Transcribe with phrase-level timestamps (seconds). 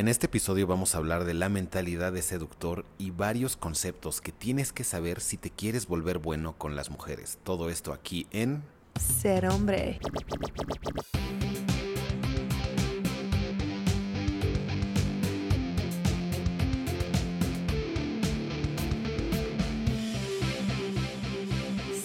[0.00, 4.32] En este episodio vamos a hablar de la mentalidad de seductor y varios conceptos que
[4.32, 7.38] tienes que saber si te quieres volver bueno con las mujeres.
[7.44, 8.62] Todo esto aquí en
[8.98, 10.00] Ser hombre.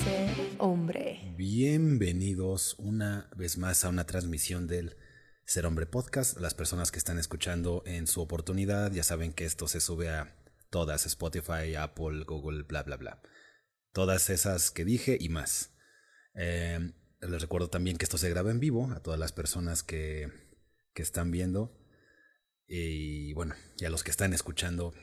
[0.03, 1.33] Ser hombre.
[1.37, 4.97] Bienvenidos una vez más a una transmisión del
[5.45, 6.39] Ser Hombre Podcast.
[6.39, 10.35] Las personas que están escuchando en su oportunidad ya saben que esto se sube a
[10.71, 13.21] todas, Spotify, Apple, Google, bla, bla, bla.
[13.93, 15.75] Todas esas que dije y más.
[16.33, 20.31] Eh, les recuerdo también que esto se graba en vivo a todas las personas que,
[20.93, 21.79] que están viendo.
[22.65, 24.95] Y bueno, y a los que están escuchando,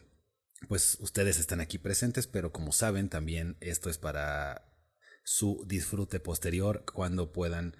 [0.66, 4.74] pues ustedes están aquí presentes, pero como saben, también esto es para
[5.22, 7.76] su disfrute posterior cuando puedan,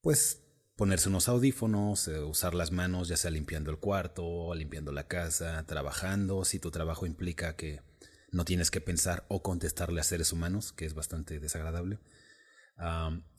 [0.00, 0.47] pues,
[0.78, 5.64] ponerse unos audífonos, eh, usar las manos, ya sea limpiando el cuarto, limpiando la casa,
[5.66, 7.82] trabajando, si tu trabajo implica que
[8.30, 11.98] no tienes que pensar o contestarle a seres humanos, que es bastante desagradable.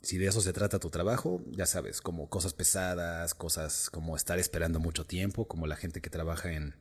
[0.02, 4.38] Si de eso se trata tu trabajo, ya sabes, como cosas pesadas, cosas como estar
[4.38, 6.75] esperando mucho tiempo, como la gente que trabaja en,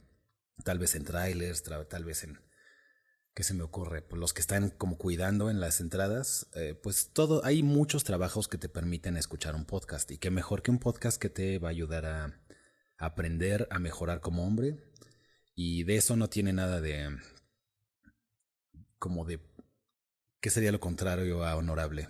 [0.65, 2.41] tal vez en trailers, tal vez en,
[3.39, 4.03] ¿qué se me ocurre?
[4.03, 8.49] Pues los que están como cuidando en las entradas, eh, pues todo, hay muchos trabajos
[8.49, 11.69] que te permiten escuchar un podcast y que mejor que un podcast que te va
[11.69, 12.41] a ayudar a
[12.97, 14.93] aprender a mejorar como hombre
[15.55, 17.17] y de eso no tiene nada de,
[18.99, 19.39] como de,
[20.41, 22.09] ¿qué sería lo contrario a honorable?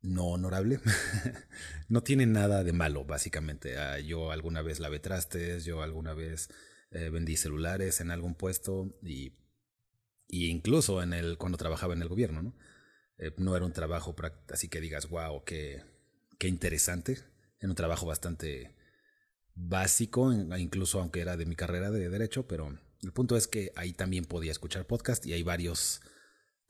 [0.00, 0.80] no honorable.
[1.90, 3.76] no tiene nada de malo, básicamente.
[3.76, 6.48] Ah, yo alguna vez lavé trastes, yo alguna vez
[6.90, 9.34] eh, vendí celulares en algún puesto y,
[10.30, 12.54] y, incluso en el cuando trabajaba en el gobierno, ¿no?
[13.18, 14.14] Eh, no era un trabajo
[14.50, 15.82] así que digas, wow, qué,
[16.38, 17.18] qué interesante.
[17.58, 18.74] Era un trabajo bastante
[19.54, 23.92] básico, incluso aunque era de mi carrera de derecho, pero el punto es que ahí
[23.92, 26.00] también podía escuchar podcast y hay varios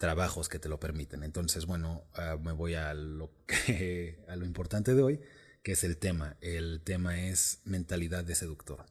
[0.01, 1.23] trabajos que te lo permiten.
[1.23, 5.21] Entonces, bueno, ah, me voy a lo, que, a lo importante de hoy,
[5.63, 6.37] que es el tema.
[6.41, 8.87] El tema es mentalidad de seductor.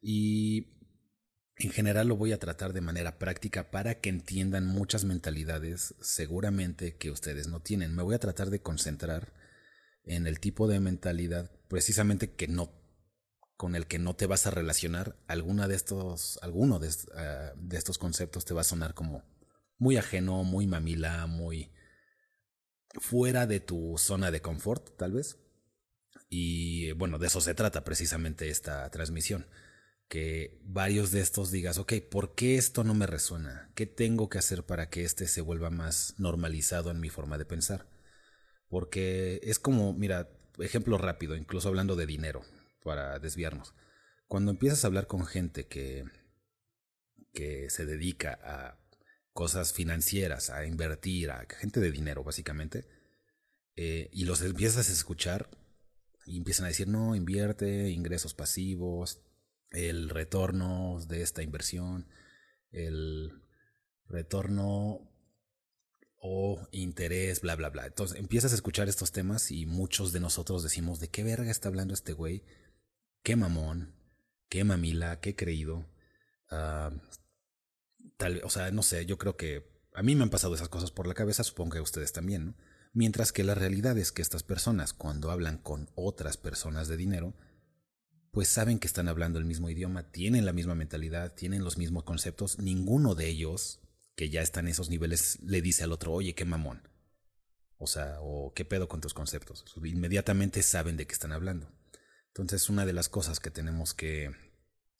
[0.00, 0.75] Y
[1.58, 6.96] en general lo voy a tratar de manera práctica para que entiendan muchas mentalidades seguramente
[6.96, 7.94] que ustedes no tienen.
[7.94, 9.32] Me voy a tratar de concentrar
[10.04, 12.70] en el tipo de mentalidad precisamente que no
[13.56, 17.96] con el que no te vas a relacionar, alguna de estos, alguno de, ah, estos
[17.96, 19.24] conceptos te va a sonar como
[19.78, 21.72] muy ajeno, muy mamila, muy
[23.00, 25.38] fuera de tu zona de confort, tal vez.
[26.28, 29.46] Y bueno, de eso se trata precisamente esta transmisión.
[30.08, 33.70] Que varios de estos digas, ok, ¿por qué esto no me resuena?
[33.74, 37.44] ¿Qué tengo que hacer para que este se vuelva más normalizado en mi forma de
[37.44, 37.88] pensar?
[38.68, 42.42] Porque es como, mira, ejemplo rápido, incluso hablando de dinero,
[42.82, 43.74] para desviarnos.
[44.28, 46.04] Cuando empiezas a hablar con gente que,
[47.32, 48.78] que se dedica a
[49.32, 52.86] cosas financieras, a invertir, a gente de dinero básicamente,
[53.76, 55.50] eh, y los empiezas a escuchar
[56.24, 59.20] y empiezan a decir, no, invierte, ingresos pasivos,
[59.70, 62.08] el retorno de esta inversión,
[62.70, 63.32] el
[64.08, 65.10] retorno
[66.18, 67.86] o interés, bla, bla, bla.
[67.86, 71.68] Entonces empiezas a escuchar estos temas y muchos de nosotros decimos, ¿de qué verga está
[71.68, 72.44] hablando este güey?
[73.22, 73.94] ¿Qué mamón?
[74.48, 75.20] ¿Qué mamila?
[75.20, 75.88] ¿Qué creído?
[76.50, 76.90] Ah,
[78.44, 81.06] o sea, no sé, yo creo que a mí me han pasado esas cosas por
[81.06, 82.56] la cabeza, supongo que a ustedes también, ¿no?
[82.92, 87.34] Mientras que la realidad es que estas personas, cuando hablan con otras personas de dinero,
[88.36, 92.04] pues saben que están hablando el mismo idioma, tienen la misma mentalidad, tienen los mismos
[92.04, 93.80] conceptos, ninguno de ellos,
[94.14, 96.86] que ya están en esos niveles, le dice al otro, oye, qué mamón.
[97.78, 99.64] O sea, o qué pedo con tus conceptos.
[99.82, 101.72] Inmediatamente saben de qué están hablando.
[102.26, 104.30] Entonces, una de las cosas que tenemos que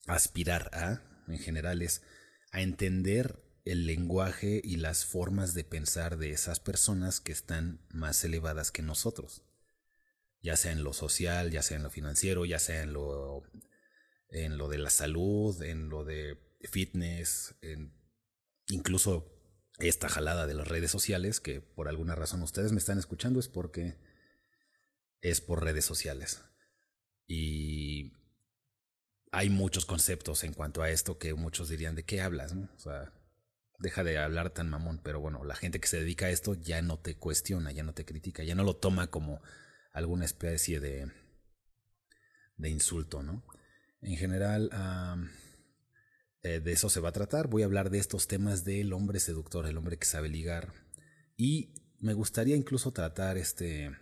[0.06, 2.00] aspirar a, en general, es
[2.53, 8.24] a entender el lenguaje y las formas de pensar de esas personas que están más
[8.24, 9.42] elevadas que nosotros,
[10.46, 13.42] ya sea en lo social, ya sea en lo financiero, ya sea en lo,
[14.28, 16.38] en lo de la salud, en lo de
[16.71, 17.92] fitness, en
[18.68, 19.28] incluso
[19.80, 23.48] esta jalada de las redes sociales, que por alguna razón ustedes me están escuchando, es
[23.48, 23.98] porque
[25.21, 26.44] es por redes sociales.
[27.26, 28.12] Y
[29.32, 32.53] hay muchos conceptos en cuanto a esto que muchos dirían, ¿de qué hablas?
[32.53, 33.12] O sea,
[33.80, 36.82] deja de hablar tan mamón, pero bueno, la gente que se dedica a esto ya
[36.82, 39.42] no te cuestiona, ya no te critica, ya no lo toma como
[39.97, 41.10] alguna especie de,
[42.59, 43.47] de insulto, ¿no?
[44.03, 44.71] En general,
[46.43, 47.48] eh, de eso se va a tratar.
[47.48, 50.75] Voy a hablar de estos temas del hombre seductor, el hombre que sabe ligar.
[51.34, 53.97] Y me gustaría incluso tratar este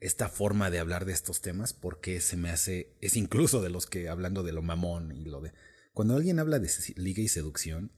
[0.00, 3.86] esta forma de hablar de estos temas porque se me hace, es incluso de los
[3.86, 5.54] que hablando de lo mamón y lo de...
[5.92, 7.92] Cuando alguien habla de liga y seducción,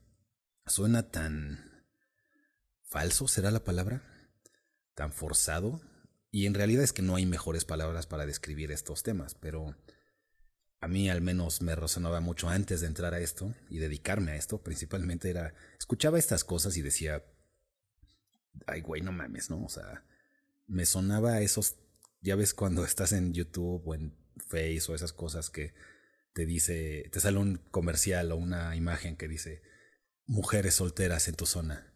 [0.67, 1.87] suena tan
[2.83, 4.16] falso, ¿será la palabra?
[4.97, 5.81] Tan forzado.
[6.33, 9.77] Y en realidad es que no hay mejores palabras para describir estos temas, pero
[10.81, 14.37] a mí al menos me resonaba mucho antes de entrar a esto y dedicarme a
[14.37, 17.25] esto, principalmente era, escuchaba estas cosas y decía,
[18.67, 19.65] ay güey, no mames, ¿no?
[19.65, 20.05] O sea,
[20.67, 21.77] me sonaba esos,
[22.21, 24.17] ya ves cuando estás en YouTube o en
[24.49, 25.73] Face o esas cosas que
[26.35, 29.63] te dice, te sale un comercial o una imagen que dice,
[30.27, 31.95] mujeres solteras en tu zona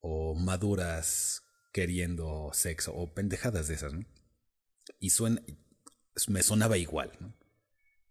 [0.00, 1.43] o maduras
[1.74, 4.06] queriendo sexo o pendejadas de esas, ¿no?
[5.00, 5.42] Y suena,
[6.28, 7.10] me sonaba igual.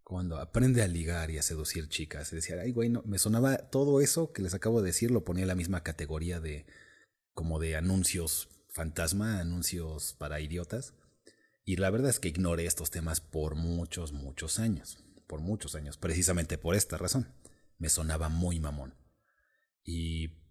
[0.04, 4.01] Cuando aprende a ligar y a seducir chicas, decía, ay, güey, no, me sonaba todo
[4.01, 6.65] eso que les acabo de decir, lo ponía en la misma categoría de,
[7.33, 10.94] como de anuncios fantasma, anuncios para idiotas.
[11.63, 15.95] Y la verdad es que ignoré estos temas por muchos, muchos años, por muchos años,
[15.95, 17.33] precisamente por esta razón.
[17.77, 18.94] Me sonaba muy mamón.
[19.86, 20.43] Y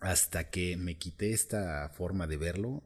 [0.00, 2.82] hasta que me quité esta forma de verlo,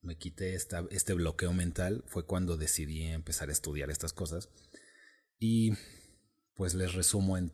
[0.00, 4.48] me quité este bloqueo mental, fue cuando decidí empezar a estudiar estas cosas.
[5.38, 5.72] Y
[6.54, 7.52] pues les resumo en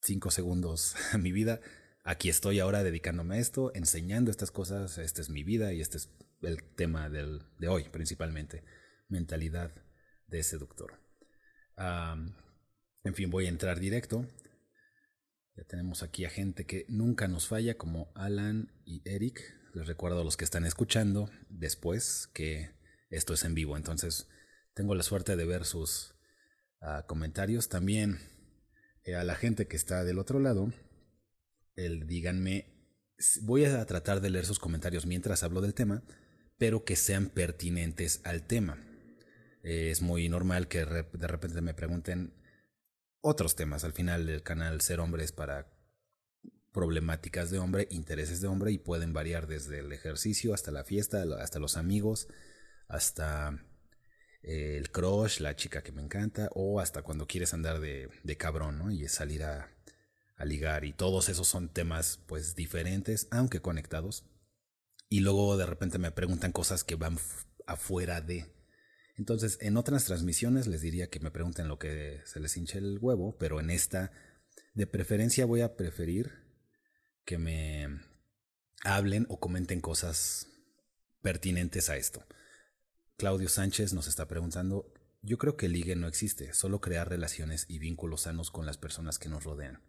[0.00, 1.60] cinco segundos mi vida.
[2.04, 4.98] Aquí estoy ahora dedicándome a esto, enseñando estas cosas.
[4.98, 6.10] Esta es mi vida y este es
[6.42, 8.64] el tema del, de hoy principalmente.
[9.08, 9.72] Mentalidad
[10.26, 11.00] de seductor.
[11.76, 14.26] en fin, voy a entrar directo.
[15.68, 19.40] Tenemos aquí a gente que nunca nos falla, como Alan y Eric.
[19.74, 22.70] Les recuerdo a los que están escuchando después que
[23.10, 23.76] esto es en vivo.
[23.76, 24.28] Entonces,
[24.74, 26.14] tengo la suerte de ver sus
[26.80, 27.68] uh, comentarios.
[27.68, 28.18] También
[29.04, 30.72] eh, a la gente que está del otro lado,
[31.76, 32.66] el, díganme.
[33.42, 36.02] Voy a tratar de leer sus comentarios mientras hablo del tema,
[36.58, 38.78] pero que sean pertinentes al tema.
[39.62, 42.39] es muy normal que de repente me pregunten,
[43.20, 45.70] otros temas al final del canal Ser Hombres para
[46.72, 51.24] problemáticas de hombre, intereses de hombre y pueden variar desde el ejercicio hasta la fiesta,
[51.40, 52.28] hasta los amigos,
[52.88, 53.60] hasta
[54.42, 58.36] eh, el crush, la chica que me encanta o hasta cuando quieres andar de, de
[58.36, 58.90] cabrón ¿no?
[58.90, 59.70] y salir a,
[60.36, 64.24] a ligar y todos esos son temas pues diferentes aunque conectados
[65.08, 67.18] y luego de repente me preguntan cosas que van
[67.66, 68.50] afuera de
[69.20, 72.96] entonces, en otras transmisiones les diría que me pregunten lo que se les hinche el
[72.98, 74.12] huevo, pero en esta,
[74.72, 76.32] de preferencia voy a preferir
[77.26, 78.00] que me
[78.82, 80.48] hablen o comenten cosas
[81.20, 82.24] pertinentes a esto.
[83.18, 84.90] Claudio Sánchez nos está preguntando,
[85.20, 88.78] yo creo que el ligue no existe, solo crear relaciones y vínculos sanos con las
[88.78, 89.82] personas que nos rodean.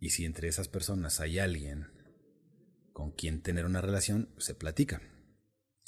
[0.00, 1.86] Y si entre esas personas hay alguien
[2.92, 5.00] con quien tener una relación, se platica.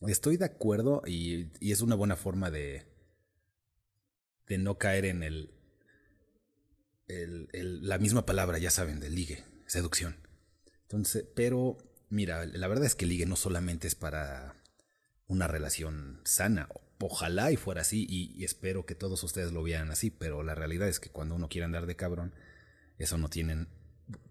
[0.02, 2.87] Estoy de acuerdo y, es una buena forma de,
[4.46, 5.54] de no caer en el,
[7.08, 7.48] el,
[7.87, 10.16] la misma palabra, ya saben, de ligue, seducción.
[10.82, 11.78] Entonces, pero
[12.10, 14.62] mira, la verdad es que ligue no solamente es para
[15.26, 16.69] una relación sana.
[16.99, 20.88] Ojalá y fuera así y, espero que todos ustedes lo vean así, pero la realidad
[20.88, 22.34] es que cuando uno quiere andar de cabrón,
[22.99, 23.66] eso no tiene,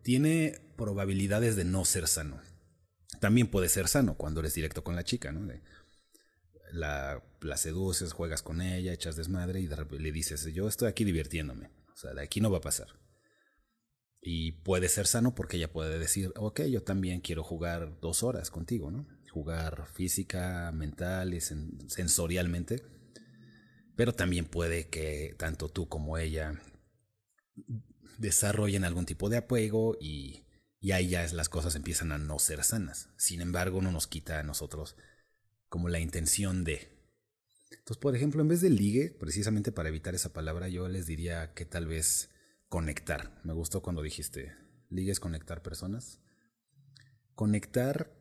[0.01, 2.39] tiene probabilidades de no ser sano.
[3.25, 5.51] También puede ser sano cuando eres directo con la chica, ¿no?
[6.71, 11.71] la, la, seduces, juegas con ella, echas desmadre y le dices, yo estoy aquí divirtiéndome.
[11.91, 12.85] O sea, de aquí no va a pasar.
[14.21, 18.51] Y puede ser sano porque ella puede decir, ok, yo también quiero jugar dos horas
[18.51, 19.07] contigo, ¿no?
[19.31, 22.83] Jugar física, mental y sensorialmente.
[23.95, 26.61] Pero también puede que tanto tú como ella
[28.19, 30.44] desarrollen algún tipo de apego y
[30.85, 33.09] y ahí ya las cosas empiezan a no ser sanas.
[33.17, 34.95] Sin embargo, no nos quita a nosotros
[35.67, 36.95] como la intención de.
[37.71, 41.55] Entonces, por ejemplo, en vez de ligue, precisamente para evitar esa palabra, yo les diría
[41.55, 42.29] que tal vez
[42.69, 43.41] conectar.
[43.43, 44.53] Me gustó cuando dijiste,
[44.91, 46.19] ligue es conectar personas.
[47.33, 48.15] Conectar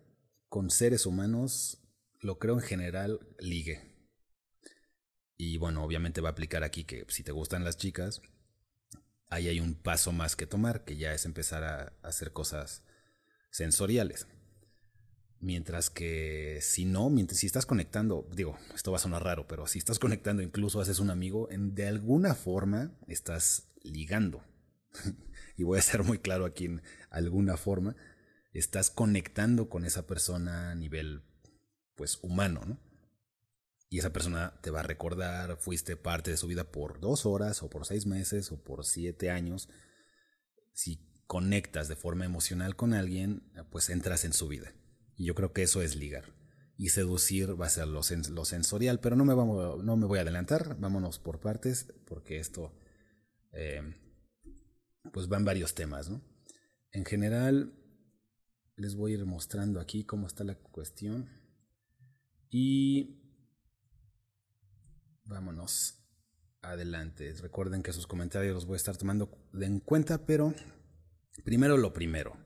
[0.48, 1.82] con seres humanos,
[2.20, 4.08] lo creo en general, ligue.
[5.36, 8.22] Y bueno, obviamente va a aplicar aquí que si te gustan las chicas,
[9.34, 12.82] ahí hay un paso más que tomar, que ya es empezar a, hacer cosas
[13.50, 14.26] sensoriales.
[15.40, 19.66] Mientras que si no, mientras si estás conectando, digo, esto va a sonar raro, pero
[19.66, 24.42] si estás conectando, incluso haces un amigo, en, de alguna forma estás ligando.
[25.56, 27.96] y voy a ser muy claro aquí en alguna forma,
[28.52, 31.24] estás conectando con esa persona a nivel
[31.96, 32.78] pues humano, ¿no?
[33.94, 37.62] Y esa persona te va a recordar, fuiste parte de su vida por dos horas
[37.62, 39.68] o por seis meses o por siete años.
[40.72, 44.74] Si conectas de forma emocional con alguien, pues entras en su vida.
[45.14, 46.34] Y yo creo que eso es ligar.
[46.76, 50.22] y seducir va a ser lo, sensorial, pero no me, vamos, no me voy a
[50.22, 52.76] adelantar, vámonos por partes, porque esto
[53.52, 53.80] eh,
[55.12, 56.20] pues van varios temas, ¿no?
[56.90, 57.72] En general,
[58.74, 61.30] les voy a ir mostrando aquí cómo está la cuestión.
[62.50, 63.20] Y
[65.24, 65.98] vámonos
[66.62, 67.32] adelante.
[67.40, 70.54] Recuerden que sus comentarios los voy a estar tomando en cuenta, pero
[71.44, 72.36] primero lo primero.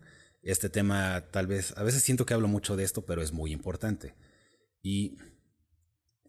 [0.43, 3.53] Este tema tal vez, a veces siento que hablo mucho de esto, pero es muy
[3.53, 4.15] importante.
[4.83, 5.17] Y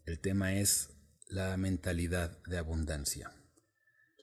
[0.04, 0.90] el tema es
[1.28, 3.32] la mentalidad de abundancia.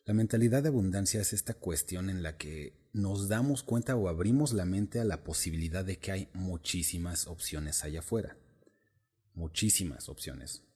[0.05, 4.53] La mentalidad de abundancia es esta cuestión en la que nos damos cuenta o abrimos
[4.53, 8.37] la mente a la posibilidad de que hay muchísimas opciones allá afuera.
[9.33, 10.66] Muchísimas opciones.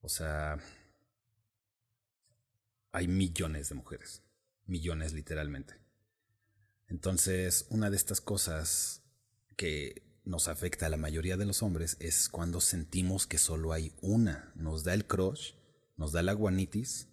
[0.00, 0.58] O sea,
[2.92, 4.22] hay millones de mujeres.
[4.66, 5.74] Millones literalmente.
[6.88, 9.02] Entonces, una de estas cosas
[9.56, 13.94] que nos afecta a la mayoría de los hombres es cuando sentimos que solo hay
[14.00, 14.52] una.
[14.56, 15.52] Nos da el crush,
[15.96, 17.08] nos da la guanitis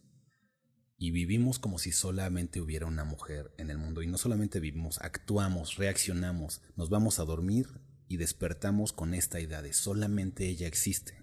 [0.98, 4.02] y vivimos como si solamente hubiera una mujer en el mundo.
[4.02, 7.68] Y no solamente vivimos, actuamos, reaccionamos, nos vamos a dormir
[8.08, 11.23] y despertamos con esta idea de solamente ella existe.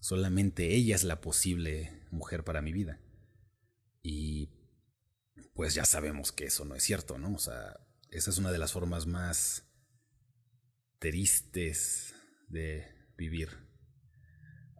[0.00, 3.00] Solamente ella es la posible mujer para mi vida.
[4.02, 4.50] Y
[5.54, 7.34] pues ya sabemos que eso no es cierto, ¿no?
[7.34, 9.68] O sea, esa es una de las formas más
[10.98, 12.14] tristes
[12.48, 12.86] de
[13.16, 13.50] vivir.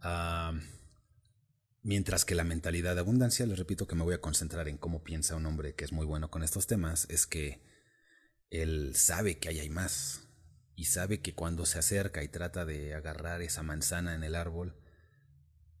[0.01, 0.53] Ah...
[1.87, 5.05] Mientras que la mentalidad de abundancia, les repito que me voy a concentrar en cómo
[5.05, 7.63] piensa un hombre que es muy bueno con estos temas, es que
[8.49, 10.27] él sabe que ahí hay más
[10.75, 14.75] y sabe que cuando se acerca y trata de agarrar esa manzana en el árbol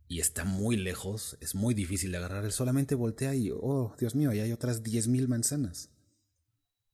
[0.07, 4.31] y está muy lejos, es muy difícil agarrar, él solamente voltea y, oh, Dios mío,
[4.31, 5.89] ahí hay otras diez mil manzanas.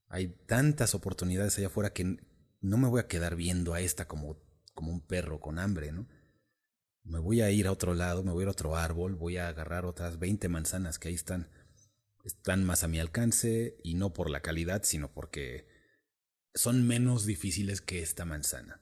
[0.08, 2.18] Hay tantas oportunidades allá afuera que
[2.62, 4.38] no me voy a quedar viendo a esta como,
[4.74, 6.08] como un perro con hambre, ¿no?
[7.04, 9.38] me voy a ir a otro lado, me voy a ir a otro árbol, voy
[9.38, 11.50] a agarrar otras 20 manzanas que ahí están,
[12.24, 15.68] están más a mi alcance y no por la calidad, sino porque
[16.54, 18.82] son menos difíciles que esta manzana.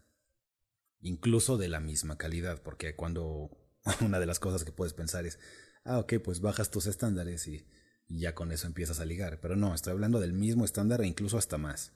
[0.99, 3.49] Incluso de la misma calidad, porque cuando
[4.01, 5.39] una de las cosas que puedes pensar es,
[5.83, 7.65] ah, ok, pues bajas tus estándares y,
[8.07, 9.39] ya con eso empiezas a ligar.
[9.39, 11.93] Pero no, estoy hablando del mismo estándar e incluso hasta más.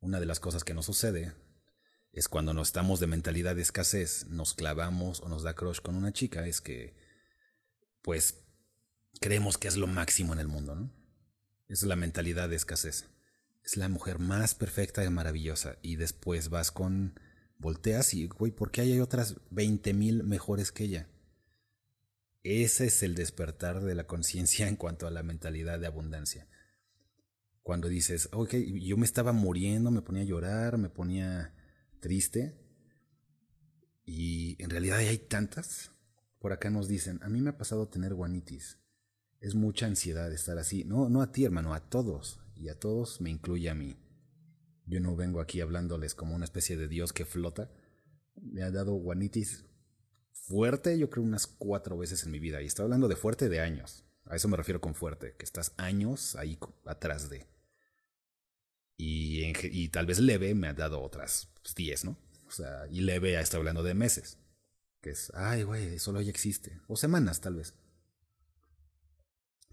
[0.00, 1.34] Una de las cosas que no sucede
[2.12, 5.96] es cuando no estamos de mentalidad de escasez, nos clavamos o nos da crush con
[5.96, 6.94] una chica, es que,
[8.02, 8.42] pues,
[9.20, 10.92] creemos que es lo máximo en el mundo, ¿no?
[11.68, 13.06] Es la mentalidad de escasez.
[13.64, 15.76] Es la mujer más perfecta y maravillosa.
[15.82, 17.20] Y después vas con.
[17.60, 21.08] Volteas y, güey, ¿por qué hay otras 20 mil mejores que ella?
[22.42, 26.48] Ese es el despertar de la conciencia en cuanto a la mentalidad de abundancia.
[27.62, 31.54] Cuando dices, ok, yo me estaba muriendo, me ponía a llorar, me ponía
[32.00, 32.58] triste.
[34.06, 35.92] Y en realidad hay tantas.
[36.38, 38.78] Por acá nos dicen, a mí me ha pasado tener guanitis.
[39.38, 40.84] Es mucha ansiedad estar así.
[40.84, 42.40] No, no a ti, hermano, a todos.
[42.56, 43.98] Y a todos me incluye a mí.
[44.90, 47.70] Yo no vengo aquí hablándoles como una especie de Dios que flota.
[48.34, 49.64] Me ha dado guanitis
[50.32, 52.60] fuerte, yo creo unas cuatro veces en mi vida.
[52.60, 54.04] Y estoy hablando de fuerte de años.
[54.24, 57.46] A eso me refiero con fuerte, que estás años ahí atrás de.
[58.96, 62.18] Y, tal vez leve me ha dado otras 10, ¿no?
[62.48, 64.38] O sea, y leve está hablando de meses.
[65.00, 66.80] Que es, ay, güey, solo ya existe.
[66.88, 67.74] O semanas, tal vez.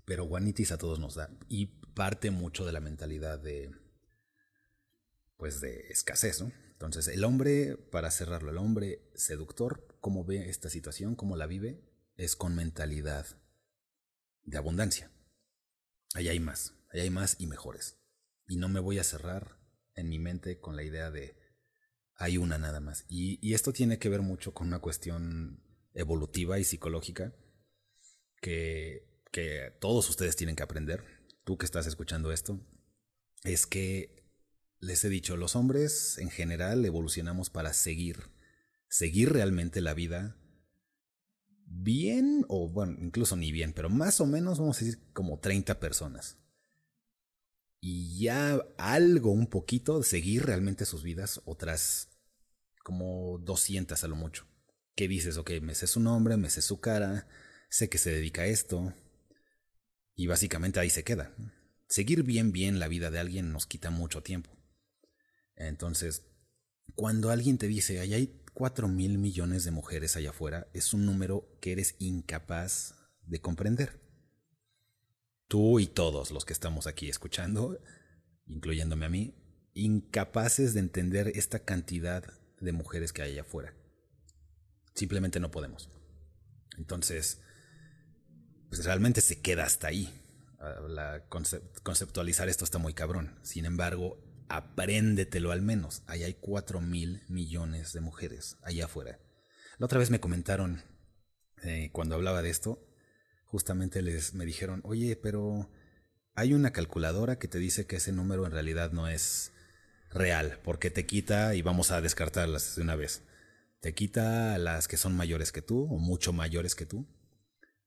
[0.05, 1.29] Pero guanitis a todos nos da.
[1.49, 3.71] Y parte mucho de la mentalidad de.
[5.37, 6.51] Pues de escasez, ¿no?
[6.71, 11.15] Entonces, el hombre, para cerrarlo, el hombre seductor, ¿cómo ve esta situación?
[11.15, 11.81] ¿Cómo la vive?
[12.15, 13.25] Es con mentalidad
[14.43, 15.11] de abundancia.
[16.13, 17.97] Ahí hay más, ahí hay más y mejores.
[18.47, 19.59] Y no me voy a cerrar
[19.95, 21.35] en mi mente con la idea de
[22.15, 23.05] hay una nada más.
[23.07, 25.63] Y, esto tiene que ver mucho con una cuestión
[25.93, 27.33] evolutiva y psicológica
[28.41, 31.03] que, que todos ustedes tienen que aprender,
[31.43, 32.59] tú que estás escuchando esto,
[33.43, 34.16] es que
[34.87, 38.29] les he dicho, los hombres en general evolucionamos para seguir,
[38.87, 40.37] seguir realmente la vida
[41.65, 45.81] bien, o bueno, incluso ni bien, pero más o menos vamos a decir como 30
[45.81, 46.37] personas.
[47.81, 52.07] Y ya algo, un poquito, seguir realmente sus vidas, otras
[52.81, 54.47] como 200 a lo mucho.
[54.95, 55.37] ¿Qué dices?
[55.37, 57.27] Ok, me sé su nombre, me sé su cara,
[57.69, 58.93] sé que se dedica a esto.
[60.15, 61.35] Y básicamente ahí se queda.
[61.89, 64.56] Seguir bien, bien la vida de alguien nos quita mucho tiempo.
[65.57, 66.23] Entonces,
[66.95, 71.05] cuando alguien te dice, ahí hay 4 mil millones de mujeres allá afuera, es un
[71.05, 74.01] número que eres incapaz de comprender.
[75.47, 77.79] Tú y todos los que estamos aquí escuchando,
[78.45, 79.35] incluyéndome a mí,
[79.73, 82.23] incapaces de entender esta cantidad
[82.59, 83.75] de mujeres que hay allá afuera.
[84.95, 85.89] Simplemente no podemos.
[86.77, 87.41] Entonces,
[88.69, 90.23] pues realmente se queda hasta ahí.
[90.59, 91.21] Ah,
[91.83, 93.37] conceptualizar esto está muy cabrón.
[93.43, 96.03] Sin embargo, apréndetelo al menos.
[96.07, 99.19] Ahí hay 4 mil millones de mujeres allá afuera.
[99.77, 100.83] La otra vez me comentaron,
[101.63, 102.87] eh, cuando hablaba de esto,
[103.45, 105.69] justamente les me dijeron, oye, pero
[106.35, 109.51] hay una calculadora que te dice que ese número en realidad no es
[110.11, 113.23] real, porque te quita, y vamos a descartarlas de una vez,
[113.81, 117.07] te quita las que son mayores que tú, o mucho mayores que tú,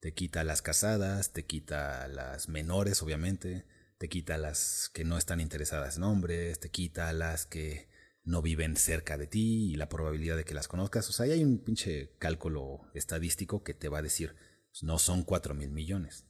[0.00, 3.66] te quita las casadas, te quita las menores, obviamente,
[4.00, 7.90] te quita las que no están interesadas en hombres, te quita las que
[8.24, 11.10] no viven cerca de ti y la probabilidad de que las conozcas.
[11.10, 14.36] O sea, ahí hay un pinche cálculo estadístico que te va a decir,
[14.70, 16.24] pues, no son cuatro mil millones.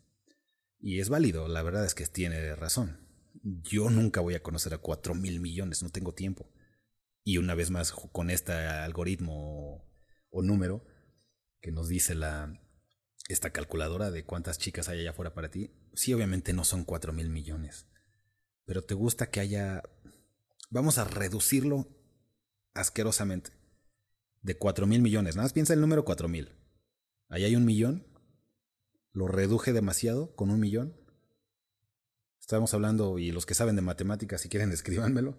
[0.80, 3.06] Y es válido, la verdad es que tiene razón.
[3.44, 6.52] Yo nunca voy a conocer a cuatro mil millones, no tengo tiempo.
[7.22, 9.88] Y una vez más, con este algoritmo
[10.30, 10.84] o número
[11.60, 12.52] que nos dice la,
[13.32, 17.12] esta calculadora de cuántas chicas hay allá afuera para ti, sí, obviamente no son 4
[17.12, 17.86] mil millones,
[18.64, 19.82] pero te gusta que haya,
[20.68, 21.88] vamos a reducirlo
[22.74, 23.52] asquerosamente,
[24.42, 26.56] de 4 mil millones, nada más piensa el número 4 mil,
[27.28, 28.06] ahí hay un millón,
[29.12, 30.96] lo reduje demasiado con un millón,
[32.40, 35.38] estamos hablando, y los que saben de matemáticas, si quieren escríbanmelo,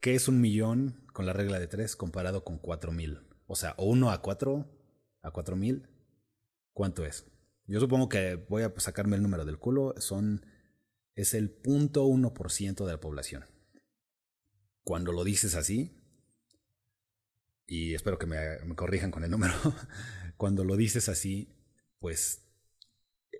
[0.00, 3.20] ¿qué es un millón con la regla de 3 comparado con 4 mil?
[3.46, 4.66] O sea, o 1 a 4
[5.22, 5.88] a 4 mil
[6.78, 7.26] ¿Cuánto es?
[7.66, 9.96] Yo supongo que voy a sacarme el número del culo.
[9.98, 10.46] Son.
[11.16, 13.46] Es el 0.1% de la población.
[14.84, 16.00] Cuando lo dices así.
[17.66, 19.54] Y espero que me, corrijan con el número.
[20.36, 21.52] Cuando lo dices así,
[21.98, 22.44] pues.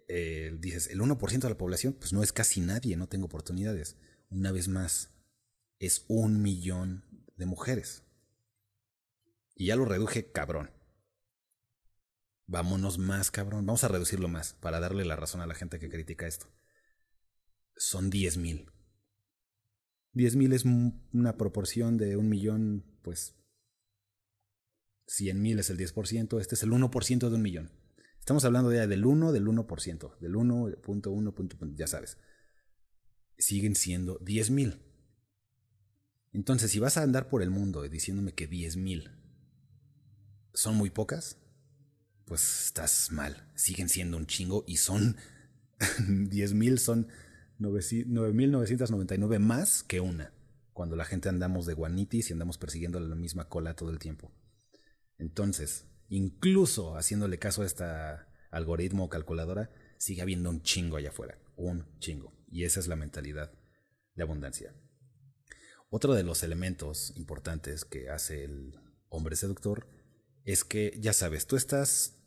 [0.08, 3.98] Eh, dices, el 1% de la población, pues no es casi nadie, no tengo oportunidades.
[4.30, 5.10] Una vez más,
[5.78, 7.04] es un millón
[7.36, 8.02] de mujeres.
[9.54, 10.76] Y ya lo reduje cabrón
[12.48, 13.64] vámonos más, cabrón.
[13.64, 16.46] Vamos a reducirlo más para darle la razón a la gente que critica esto.
[17.76, 18.72] Son 10 mil.
[20.14, 23.36] 10 mil es una proporción de un millón, pues
[25.06, 27.70] 100 mil es el 10%, este es el 1% de un millón.
[28.18, 32.18] Estamos hablando ya del 1 del 1%, del 1.1, ya sabes.
[33.36, 34.82] Siguen siendo 10 mil.
[36.32, 39.10] Entonces, si vas a andar por el mundo diciéndome que 10 mil
[40.52, 41.38] son muy pocas,
[42.28, 43.48] pues estás mal.
[43.54, 45.16] Siguen siendo un chingo y son
[45.78, 47.08] 10.000, son
[47.58, 50.32] 9.999 más que una.
[50.72, 54.30] Cuando la gente andamos de guanitis y andamos persiguiendo la misma cola todo el tiempo.
[55.16, 61.38] Entonces, incluso haciéndole caso a esta algoritmo o calculadora, sigue habiendo un chingo allá afuera.
[61.56, 62.32] Un chingo.
[62.50, 63.50] Y esa es la mentalidad
[64.14, 64.74] de abundancia.
[65.90, 69.88] Otro de los elementos importantes que hace el hombre seductor
[70.44, 72.17] es que, ya sabes, tú estás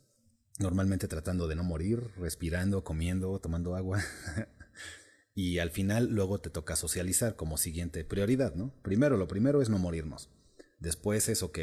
[0.58, 4.00] normalmente tratando de no morir, respirando, comiendo, tomando agua.
[5.34, 8.74] y al final luego te toca socializar como siguiente prioridad, ¿no?
[8.82, 10.30] Primero, lo primero es no morirnos.
[10.78, 11.58] Después es, ok,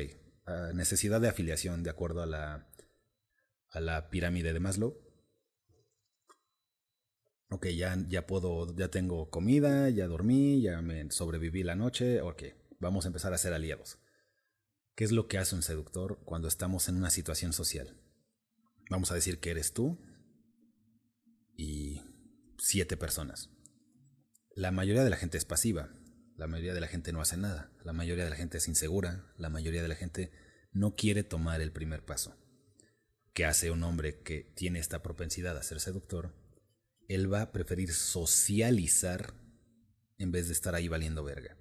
[0.73, 2.69] necesidad de afiliación de acuerdo a la,
[3.69, 4.97] a la pirámide de Maslow.
[7.51, 12.43] Ok, ya, ya puedo, ya tengo comida, ya dormí, ya me sobreviví la noche, ok,
[12.79, 13.97] vamos a empezar a ser aliados.
[14.95, 17.98] ¿Qué es lo que hace un seductor cuando estamos en una situación social?
[18.89, 19.97] Vamos a decir que eres tú
[21.55, 22.01] y
[22.57, 23.49] siete personas.
[24.55, 25.89] La mayoría de la gente es pasiva,
[26.35, 29.31] la mayoría de la gente no hace nada, la mayoría de la gente es insegura,
[29.37, 30.31] la mayoría de la gente
[30.71, 32.35] no quiere tomar el primer paso.
[33.33, 36.33] ¿Qué hace un hombre que tiene esta propensidad a ser seductor?
[37.07, 39.33] Él va a preferir socializar
[40.17, 41.57] en vez de estar ahí valiendo verga.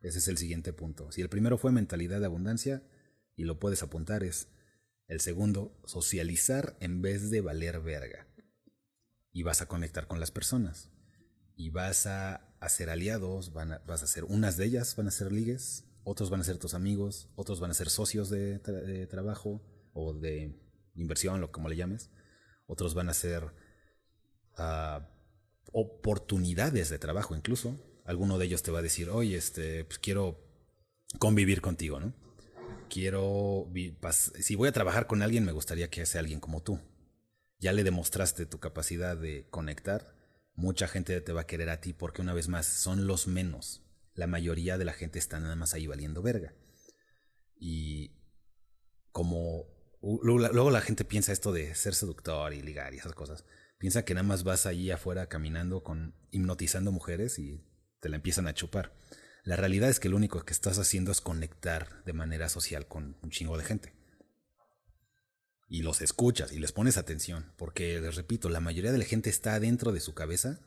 [0.00, 1.10] Ese es el siguiente punto.
[1.12, 2.82] Si el primero fue mentalidad de abundancia,
[3.36, 4.48] y lo puedes apuntar, es
[5.10, 8.28] el segundo, socializar en vez de valer verga.
[9.32, 10.92] Y vas a conectar con las personas.
[11.56, 15.84] Y vas a hacer aliados, vas a hacer unas de ellas van a ser ligues,
[16.04, 18.60] otros van a ser tus amigos, otros van a ser socios de,
[19.10, 19.60] trabajo
[19.92, 20.56] o de
[20.94, 22.10] inversión, lo como le llames.
[22.66, 23.52] Otros van a ser
[24.58, 25.10] ah,
[25.72, 27.76] oportunidades de trabajo incluso.
[28.04, 30.40] Alguno de ellos te va a decir, oye, este, pues quiero
[31.18, 32.14] convivir contigo, ¿no?
[32.90, 33.72] Quiero,
[34.38, 36.78] si voy a trabajar con alguien, me gustaría que sea alguien como tú.
[37.58, 40.14] Ya le demostraste tu capacidad de conectar,
[40.54, 43.82] mucha gente te va a querer a ti porque una vez más son los menos.
[44.14, 46.54] La mayoría de la gente está nada más ahí valiendo verga.
[47.56, 48.16] Y
[49.12, 49.66] como
[50.02, 53.44] luego la gente piensa esto de ser seductor y ligar y esas cosas.
[53.78, 57.64] Piensa que nada más vas ahí afuera caminando con hipnotizando mujeres y
[58.00, 58.94] te la empiezan a chupar.
[59.44, 63.16] La realidad es que lo único que estás haciendo es conectar de manera social con
[63.22, 63.92] un chingo de gente.
[65.68, 69.30] Y los escuchas y les pones atención, porque les repito, la mayoría de la gente
[69.30, 70.60] está dentro de su cabeza,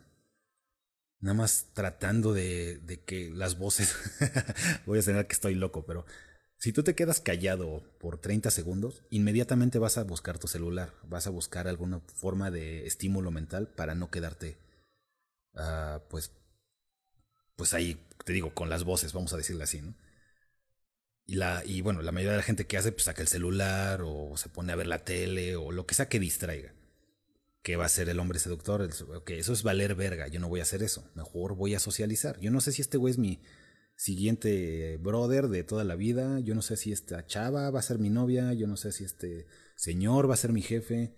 [1.20, 3.96] nada más tratando de, de que las voces,
[4.86, 6.06] voy a tener que estoy loco, pero
[6.64, 11.28] si tú te quedas callado por 30 segundos, inmediatamente vas a buscar tu celular, vas
[11.28, 14.58] a buscar alguna forma de estímulo mental para no quedarte,
[15.56, 16.32] uh, pues,
[17.56, 19.96] pues ahí, te digo, con las voces, vamos a decirle así, ¿no?
[21.26, 24.02] Y, la, y bueno, la mayoría de la gente que hace, pues saca el celular
[24.04, 26.74] o se pone a ver la tele o lo que sea que distraiga.
[27.62, 28.89] ¿Qué va a ser el hombre seductor?
[29.16, 32.39] Ok, eso es valer verga, yo no voy a hacer eso, mejor voy a socializar.
[32.42, 33.42] Yo no sé si este güey es mi
[33.96, 36.39] siguiente brother de toda la vida.
[36.39, 39.04] Yo no sé si esta chava va a ser mi novia, yo no sé si
[39.04, 41.16] este señor va a ser mi jefe,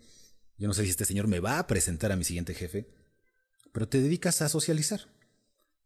[0.58, 2.88] yo no sé si este señor me va a presentar a mi siguiente jefe,
[3.74, 5.15] pero te dedicas a socializar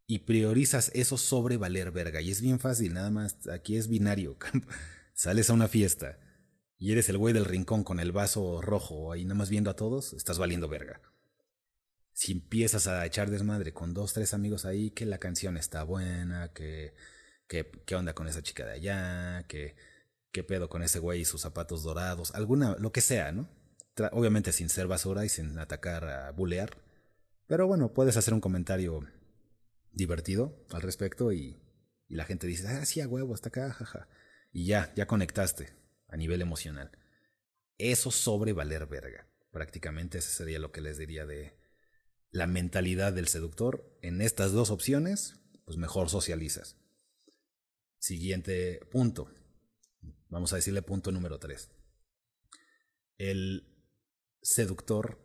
[0.10, 2.19] y priorizas eso sobre valer verga.
[2.19, 4.38] Y es bien fácil, nada más, aquí es binario.
[5.13, 6.19] Sales a una fiesta
[6.78, 9.76] y eres el güey del rincón con el vaso rojo ahí nada más viendo a
[9.76, 11.02] todos, estás valiendo verga
[12.19, 16.52] si empiezas a echar desmadre con dos, tres amigos ahí, que la canción está buena,
[16.52, 16.93] que,
[17.48, 19.78] que, qué onda con esa chica de allá, que
[20.34, 23.50] qué pedo con ese güey y sus zapatos dorados, alguna, lo que sea, ¿no?
[24.12, 26.72] obviamente sin ser basura y sin atacar a bulear.
[27.48, 29.08] Pero bueno, puedes hacer un comentario
[29.91, 31.62] divertido al respecto y,
[32.08, 34.08] y la gente dice, ah, sí, a huevo, está acá, jaja.
[34.52, 35.69] Y ya, ya conectaste
[36.08, 36.91] a nivel emocional.
[37.78, 39.28] Eso sobre valer verga.
[39.52, 41.60] Prácticamente ese sería lo que les diría de,
[42.32, 46.78] la mentalidad del seductor, en estas dos opciones, pues mejor socializas.
[47.97, 49.32] Siguiente punto.
[50.30, 51.71] Vamos a decirle punto número tres.
[53.17, 53.67] El
[54.41, 55.19] seductor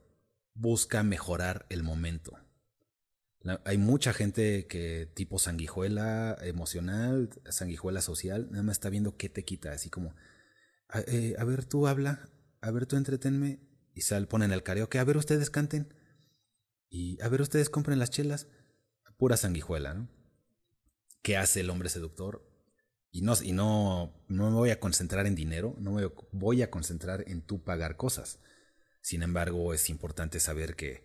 [0.55, 2.38] busca mejorar el momento.
[3.65, 9.45] Hay mucha gente que tipo sanguijuela emocional, sanguijuela social, nada más está viendo qué te
[9.45, 10.15] quita, así como,
[10.89, 12.31] a, eh, ver tú habla,
[12.61, 13.61] a ver tú entretenme,
[13.95, 15.95] y sal, ponen el karaoke, a ver ustedes canten.
[16.89, 18.49] Y a ver, ustedes compren las chelas.
[19.17, 20.09] Pura sanguijuela, ¿no?
[21.23, 22.45] ¿Qué hace el hombre seductor?
[23.11, 26.71] Y no, y no, no me voy a concentrar en dinero, no me voy a
[26.71, 28.41] concentrar en tú pagar cosas.
[29.01, 31.05] Sin embargo, es importante saber que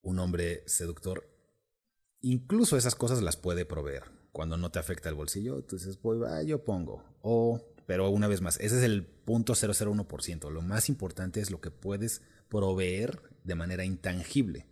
[0.00, 1.28] un hombre seductor,
[2.20, 4.04] incluso esas cosas las puede proveer.
[4.32, 7.04] Cuando no te afecta el bolsillo, entonces pues ah, yo pongo.
[7.22, 10.50] O, pero una vez más, ese es el punto 001%.
[10.50, 14.66] Lo más importante es lo que puedes proveer de manera intangible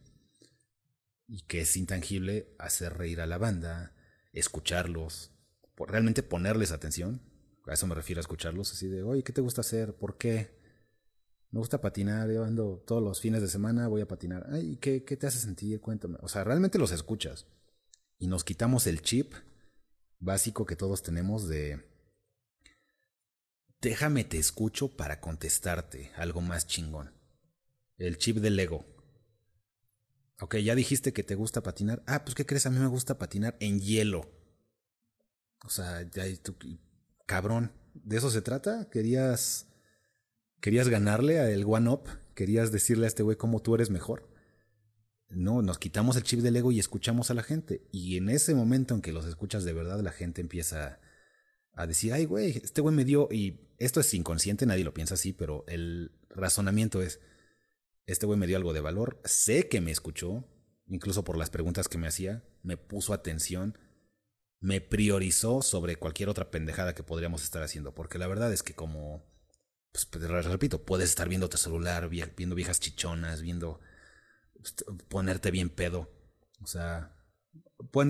[1.26, 3.94] y que es intangible hacer reír a la banda,
[4.32, 5.32] escucharlos,
[5.76, 7.22] realmente ponerles atención.
[7.66, 9.94] A eso me refiero a escucharlos, así de, oye, ¿qué te gusta hacer?
[9.94, 10.56] ¿Por qué?
[11.56, 14.46] Me gusta patinar, yo ando todos los fines de semana, voy a patinar.
[14.52, 15.80] Ay, ¿qué, ¿qué te hace sentir?
[15.80, 16.18] Cuéntame.
[16.20, 17.46] O sea, realmente los escuchas.
[18.18, 19.32] Y nos quitamos el chip
[20.18, 21.82] básico que todos tenemos de,
[23.80, 27.14] déjame te escucho para contestarte algo más chingón.
[27.96, 28.84] El chip del ego.
[30.40, 32.02] Ok, ya dijiste que te gusta patinar.
[32.06, 32.66] Ah, pues ¿qué crees?
[32.66, 34.30] A mí me gusta patinar en hielo.
[35.64, 36.54] O sea, ya tú,
[37.24, 38.90] cabrón, ¿de eso se trata?
[38.90, 39.72] ¿Querías
[40.60, 42.02] querías ganarle al one up?
[42.34, 44.28] ¿Querías decirle a este güey cómo tú eres mejor?
[45.28, 47.82] No, nos quitamos el chip del ego y escuchamos a la gente.
[47.90, 51.00] Y en ese momento en que los escuchas de verdad, la gente empieza
[51.76, 55.14] a decir, ay, güey, este güey me dio, y esto es inconsciente, nadie lo piensa
[55.14, 57.20] así, pero el razonamiento es,
[58.06, 60.44] este güey me dio algo de valor, sé que me escuchó,
[60.86, 63.76] incluso por las preguntas que me hacía, me puso atención,
[64.58, 68.74] me priorizó sobre cualquier otra pendejada que podríamos estar haciendo, porque la verdad es que
[68.74, 69.22] como,
[70.04, 73.80] pues, pues repito, puedes estar viendo tu celular, viendo viejas chichonas, viendo
[74.54, 74.74] pues,
[75.08, 76.10] ponerte bien pedo,
[76.60, 77.16] o sea,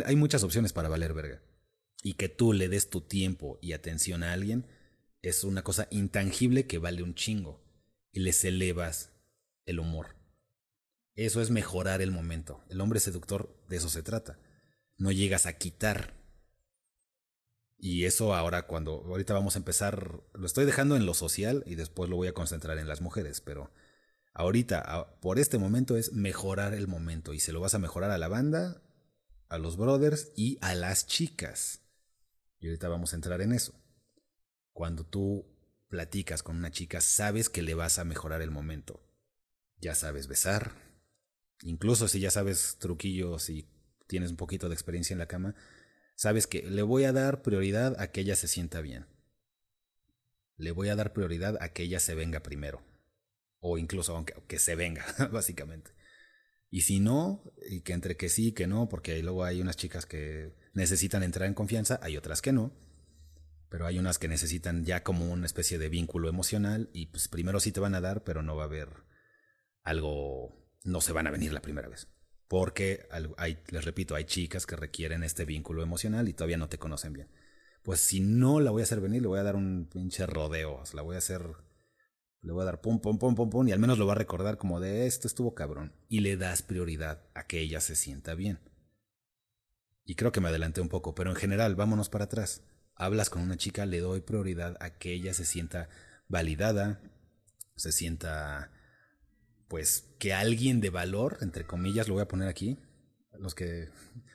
[0.04, 1.42] hay muchas opciones para valer verga.
[2.02, 4.66] Y que tú le des tu tiempo y atención a alguien
[5.22, 7.64] es una cosa intangible que vale un chingo.
[8.12, 9.12] Y les elevas
[9.66, 10.16] el humor.
[11.14, 12.64] Eso es mejorar el momento.
[12.68, 14.38] El hombre seductor de eso se trata.
[14.96, 16.14] No llegas a quitar.
[17.78, 21.74] Y eso ahora cuando ahorita vamos a empezar, lo estoy dejando en lo social y
[21.74, 23.70] después lo voy a concentrar en las mujeres, pero
[24.32, 28.18] ahorita, por este momento es mejorar el momento y se lo vas a mejorar a
[28.18, 28.82] la banda,
[29.48, 31.82] a los brothers y a las chicas.
[32.58, 33.74] Y ahorita vamos a entrar en eso.
[34.72, 35.46] Cuando tú
[35.88, 39.06] platicas con una chica, sabes que le vas a mejorar el momento
[39.80, 40.72] ya sabes besar,
[41.62, 43.68] incluso si ya sabes truquillos y
[44.06, 45.54] tienes un poquito de experiencia en la cama,
[46.16, 49.06] sabes que le voy a dar prioridad a que ella se sienta bien.
[50.56, 52.82] Le voy a dar prioridad a que ella se venga primero.
[53.60, 55.92] O incluso aunque que se venga, básicamente.
[56.70, 59.76] Y si no, y que entre que sí y que no, porque luego hay unas
[59.76, 62.72] chicas que necesitan entrar en confianza, hay otras que no.
[63.68, 67.60] Pero hay unas que necesitan ya como una especie de vínculo emocional y pues primero
[67.60, 68.88] sí te van a dar, pero no va a haber
[69.82, 72.08] algo, no se van a venir la primera vez.
[72.48, 73.08] Porque
[73.68, 77.28] les repito, hay chicas que requieren este vínculo emocional y todavía no te conocen bien.
[77.82, 80.82] Pues si no la voy a hacer venir, le voy a dar un pinche rodeo,
[80.92, 81.42] la voy a hacer
[82.46, 84.16] le voy a dar pum, pum, pum, pum, pum, y al menos lo va a
[84.16, 85.92] recordar como de esto estuvo cabrón.
[86.08, 88.60] Y le das prioridad a que ella se sienta bien.
[90.04, 92.62] Y creo que me adelanté un poco, pero en general, vámonos para atrás.
[92.94, 95.88] Hablas con una chica, le doy prioridad a que ella se sienta
[96.28, 97.00] validada,
[97.74, 98.70] se sienta,
[99.68, 102.78] pues, que alguien de valor, entre comillas, lo voy a poner aquí,
[103.38, 103.88] los que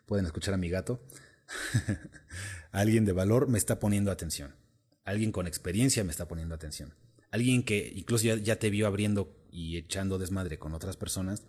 [0.06, 1.04] pueden escuchar a mi gato,
[2.72, 4.56] alguien de valor me está poniendo atención.
[5.04, 6.94] Alguien con experiencia me está poniendo atención
[7.32, 11.44] alguien que incluso ya, te vio abriendo y echando desmadre con otras personas,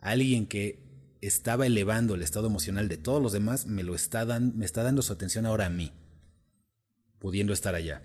[0.00, 0.82] alguien que
[1.20, 5.02] estaba elevando el estado emocional de todos los demás, me lo está, me está dando
[5.02, 5.92] su atención ahora a mí,
[7.18, 8.02] pudiendo estar allá.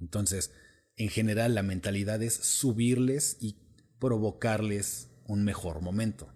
[0.00, 0.52] Entonces,
[0.96, 3.58] en general, la mentalidad es subirles y
[4.06, 6.32] provocarles un mejor momento.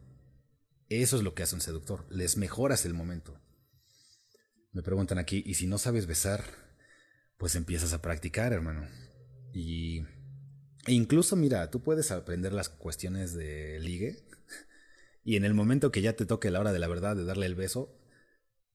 [0.88, 3.40] Eso es lo que hace un seductor, les mejoras el momento.
[4.72, 6.42] Me preguntan aquí, ¿y si no sabes besar?
[7.36, 8.88] Pues empiezas a practicar, hermano.
[9.54, 10.00] Y
[10.88, 14.26] e incluso, mira, tú puedes aprender las cuestiones de ligue
[15.22, 17.46] y en el momento que ya te toque la hora de la verdad de darle
[17.46, 17.96] el beso,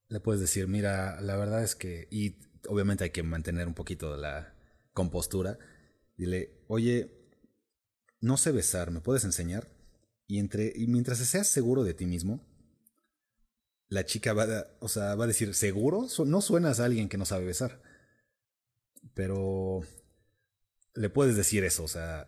[0.08, 2.38] le puedes decir, mira, la verdad es que, y
[2.69, 4.55] obviamente hay que mantener un poquito la
[4.93, 5.60] compostura,
[6.15, 7.24] dile, oye,
[8.25, 9.69] no sé besar, ¿me puedes enseñar?
[10.27, 12.41] Y, entre, mientras seas seguro de ti mismo,
[13.88, 16.07] la chica va a, o sea, va a decir, ¿seguro?
[16.25, 17.81] No suenas a alguien que no sabe besar.
[19.13, 19.83] Pero
[20.95, 22.27] le puedes decir eso, o sea,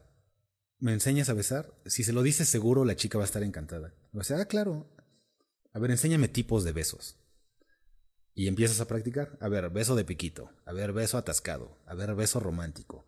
[0.78, 1.74] ¿me enseñas a besar?
[1.88, 3.96] Si se lo dices seguro, la chica va a estar encantada.
[4.14, 4.88] O sea, ah, claro.
[5.74, 7.18] A ver, enséñame tipos de besos.
[8.36, 9.36] Y empiezas a practicar.
[9.42, 10.52] A ver, beso de piquito.
[10.66, 11.80] A ver, beso atascado.
[11.88, 13.04] A ver, beso romántico.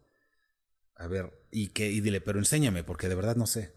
[0.99, 3.73] A ver, y que, y dile, pero enséñame, porque de verdad no sé.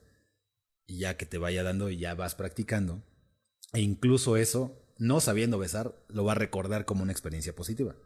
[0.87, 3.03] Y ya que te vaya dando y ya vas practicando.
[3.73, 7.97] E incluso eso, no sabiendo besar, lo va a recordar como una experiencia positiva.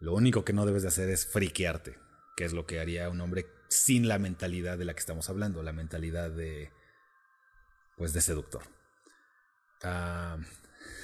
[0.00, 1.96] Lo único que no debes de hacer es friquearte
[2.40, 5.62] que es lo que haría un hombre sin la mentalidad de la que estamos hablando,
[5.62, 6.72] la mentalidad de,
[7.98, 8.62] pues, de seductor.
[9.82, 10.38] Ah,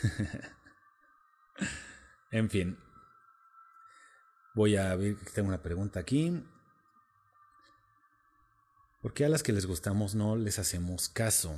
[2.30, 2.78] en fin,
[4.54, 6.42] voy a ver, tengo una pregunta aquí.
[9.06, 11.56] ¿Por qué a las que les gustamos no les hacemos caso?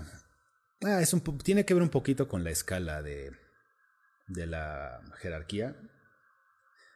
[0.84, 3.32] Ah, es un, tiene que ver un poquito con la escala de,
[4.26, 5.74] de la jerarquía.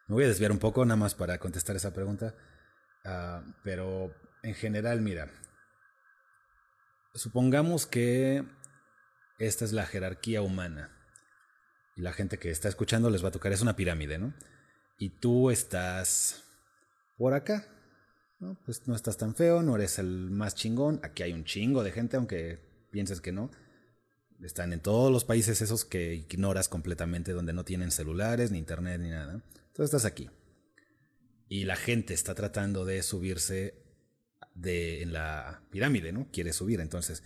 [0.08, 2.34] Me voy a desviar un poco nada más para contestar esa pregunta.
[3.02, 5.30] Ah, pero en general, mira,
[7.14, 8.44] supongamos que
[9.38, 10.94] esta es la jerarquía humana
[11.96, 14.34] y la gente que está escuchando les va a tocar, es una pirámide, ¿no?
[14.98, 16.44] Y tú estás
[17.16, 17.71] por acá,
[18.42, 18.59] ¿no?
[18.66, 21.92] Pues no estás tan feo, no eres el más chingón, aquí hay un chingo de
[21.92, 22.59] gente, aunque
[22.90, 23.50] pienses que no.
[24.42, 29.00] Están en todos los países esos que ignoras completamente, donde no tienen celulares, ni internet,
[29.00, 29.35] ni nada.
[29.68, 30.28] Entonces estás aquí
[31.52, 33.74] y la gente está tratando de subirse
[34.55, 36.31] de, en la pirámide, ¿no?
[36.33, 36.81] Quiere subir.
[36.81, 37.22] Entonces,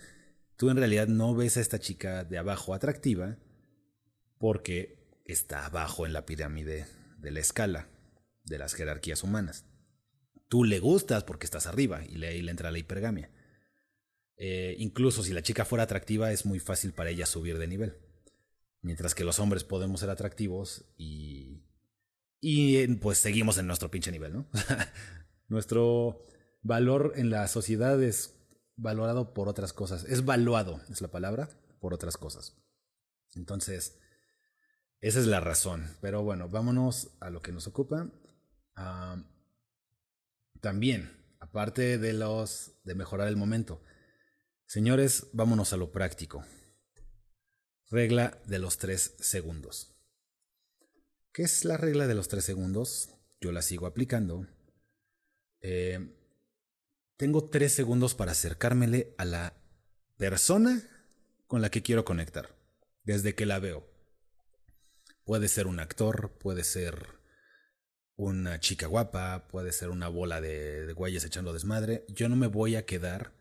[0.57, 3.37] tú en realidad no ves a esta chica de abajo atractiva
[4.37, 7.87] porque está abajo en la pirámide de la escala
[8.43, 9.63] de las jerarquías humanas.
[10.47, 13.31] Tú le gustas porque estás arriba y le, le entra la hipergamia.
[14.37, 17.97] Eh, incluso si la chica fuera atractiva es muy fácil para ella subir de nivel.
[18.81, 21.67] Mientras que los hombres podemos ser atractivos y
[22.39, 24.47] y pues seguimos en nuestro pinche nivel, ¿no?
[25.47, 26.25] Nuestro
[26.61, 28.35] valor en la sociedad es
[28.75, 30.03] valorado por otras cosas.
[30.03, 32.55] Es valuado, es la palabra, por otras cosas.
[33.33, 33.97] Entonces,
[35.01, 35.89] esa es la razón.
[36.01, 38.11] Pero bueno, vámonos a lo que nos ocupa.
[40.67, 43.81] También, aparte de los de mejorar el momento.
[44.65, 46.43] Señores, vámonos a lo práctico.
[47.89, 49.95] Regla de los tres segundos.
[51.31, 53.11] ¿Qué es la regla de los tres segundos?
[53.39, 54.45] Yo la sigo aplicando.
[55.61, 56.13] Eh,
[57.15, 59.53] tengo tres segundos para acercármele a la
[60.17, 60.83] persona
[61.47, 62.57] con la que quiero conectar,
[63.05, 63.89] desde que la veo.
[65.23, 67.16] Puede ser un actor, puede ser
[68.17, 72.03] una chica guapa, puede ser una bola de, de güeyes echando desmadre.
[72.09, 73.31] Yo no me voy a quedar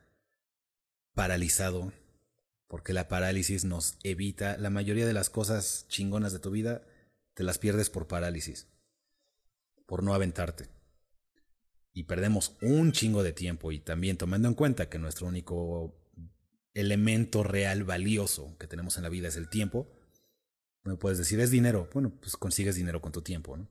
[1.15, 1.93] paralizado,
[2.69, 6.83] porque la parálisis nos evita la mayoría de las cosas chingonas de tu vida
[7.37, 8.67] te las pierdes por parálisis,
[9.85, 10.69] por no aventarte.
[11.93, 15.95] Y perdemos un chingo de tiempo y también tomando en cuenta que nuestro único
[16.73, 19.87] elemento real valioso que tenemos en la vida es el tiempo,
[20.85, 21.89] Me puedes decir, es dinero.
[21.93, 23.67] Bueno, pues consigues dinero con tu tiempo, ¿no?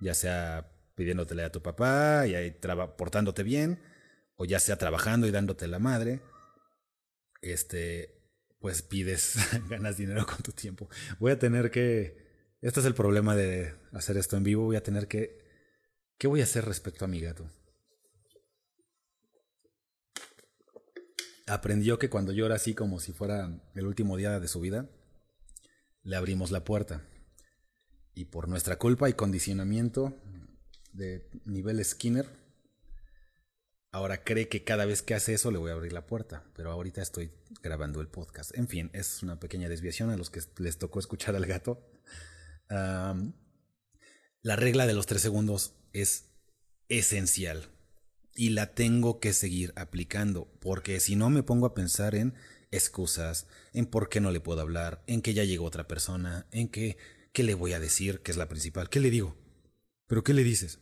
[0.00, 2.56] Ya sea pidiéndotele a tu papá y ahí
[2.96, 3.80] portándote bien,
[4.36, 6.20] o ya sea trabajando y dándote la madre.
[7.42, 8.16] Este,
[8.58, 9.36] pues pides,
[9.68, 10.88] ganas dinero con tu tiempo.
[11.20, 12.26] Voy a tener que.
[12.62, 14.64] Este es el problema de hacer esto en vivo.
[14.64, 15.38] Voy a tener que.
[16.18, 17.48] ¿Qué voy a hacer respecto a mi gato?
[21.46, 24.88] Aprendió que cuando llora así como si fuera el último día de su vida,
[26.02, 27.02] le abrimos la puerta.
[28.16, 30.16] Y por nuestra culpa y condicionamiento
[30.94, 32.26] de nivel Skinner,
[33.92, 36.42] ahora cree que cada vez que hace eso le voy a abrir la puerta.
[36.54, 37.30] Pero ahorita estoy
[37.62, 38.56] grabando el podcast.
[38.56, 41.86] En fin, es una pequeña desviación a los que les tocó escuchar al gato.
[42.70, 46.30] la regla de los tres segundos es
[46.88, 47.68] esencial
[48.34, 52.32] y la tengo que seguir aplicando, porque si no me pongo a pensar en
[52.70, 56.68] excusas, en por qué no le puedo hablar, en que ya llegó otra persona, en
[56.68, 56.96] que
[57.36, 59.36] qué le voy a decir, que es la principal, qué le digo,
[60.06, 60.78] pero qué le dices.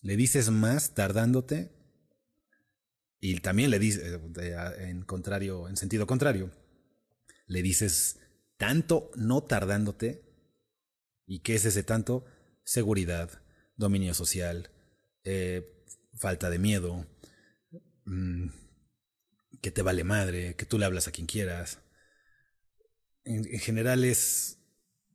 [0.00, 1.70] Le dices más tardándote
[3.20, 6.50] y también le dices eh, en contrario, en sentido contrario,
[7.46, 8.20] le dices
[8.56, 10.24] tanto no tardándote
[11.26, 12.24] y qué es ese tanto
[12.64, 13.42] seguridad,
[13.76, 14.70] dominio social,
[15.24, 15.84] eh,
[16.14, 17.06] falta de miedo,
[18.06, 18.46] mm,
[19.60, 21.80] que te vale madre, que tú le hablas a quien quieras.
[23.24, 24.56] En, general es,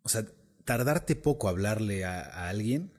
[0.03, 0.27] o sea,
[0.71, 2.93] tardarte poco a hablarle a, alguien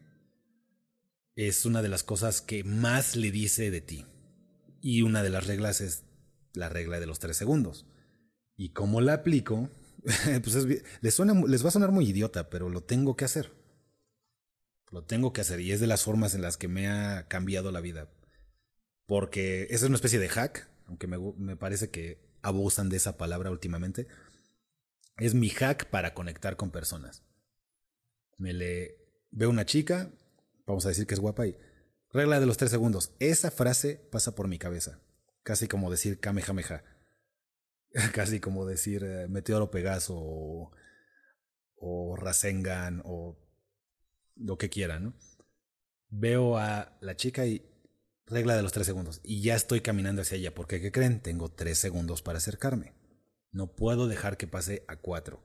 [1.36, 4.04] es una de las cosas que más le dice de ti.
[4.82, 6.02] Y una de las reglas es
[6.52, 7.86] la regla de los tres segundos.
[8.58, 9.70] Y como la aplico,
[10.42, 10.66] pues
[11.00, 13.54] les, suena, les va a sonar muy idiota, pero lo tengo que hacer.
[14.90, 17.72] Lo tengo que hacer y es de las formas en las que me ha cambiado
[17.72, 18.10] la vida.
[19.06, 23.50] Porque esa es una especie de hack, aunque me, parece que abusan de esa palabra
[23.50, 24.08] últimamente.
[25.16, 27.22] Es mi hack para conectar con personas.
[28.38, 28.98] Me le
[29.30, 30.10] veo una chica,
[30.66, 31.56] vamos a decir que es guapa y
[32.10, 33.14] regla de los tres segundos.
[33.18, 35.00] Esa frase pasa por mi cabeza.
[35.42, 36.84] Casi como decir Kamehameha.
[38.14, 40.72] Casi como decir eh, Meteoro Pegaso o,
[41.76, 43.38] o Rasengan o
[44.36, 45.14] lo que quiera, ¿no?
[46.08, 47.66] Veo a la chica y
[48.26, 49.20] regla de los tres segundos.
[49.22, 51.20] Y ya estoy caminando hacia ella, porque ¿qué creen?
[51.20, 52.94] Tengo tres segundos para acercarme.
[53.50, 55.42] No puedo dejar que pase a cuatro.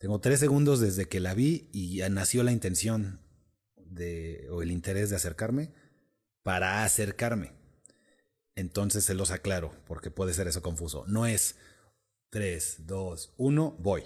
[0.00, 3.20] Tengo tres segundos desde que la vi y ya nació la intención
[3.76, 5.74] de, o el interés de acercarme
[6.42, 7.52] para acercarme.
[8.54, 11.04] Entonces se los aclaro, porque puede ser eso confuso.
[11.06, 11.56] No es
[12.30, 14.04] 3, 2, 1, voy.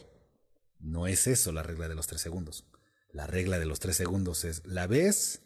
[0.81, 2.67] No es eso la regla de los tres segundos.
[3.13, 5.43] La regla de los tres segundos es, la ves,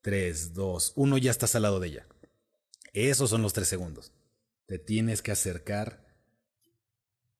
[0.00, 2.06] tres, dos, uno, ya estás al lado de ella.
[2.92, 4.10] Esos son los tres segundos.
[4.66, 6.04] Te tienes que acercar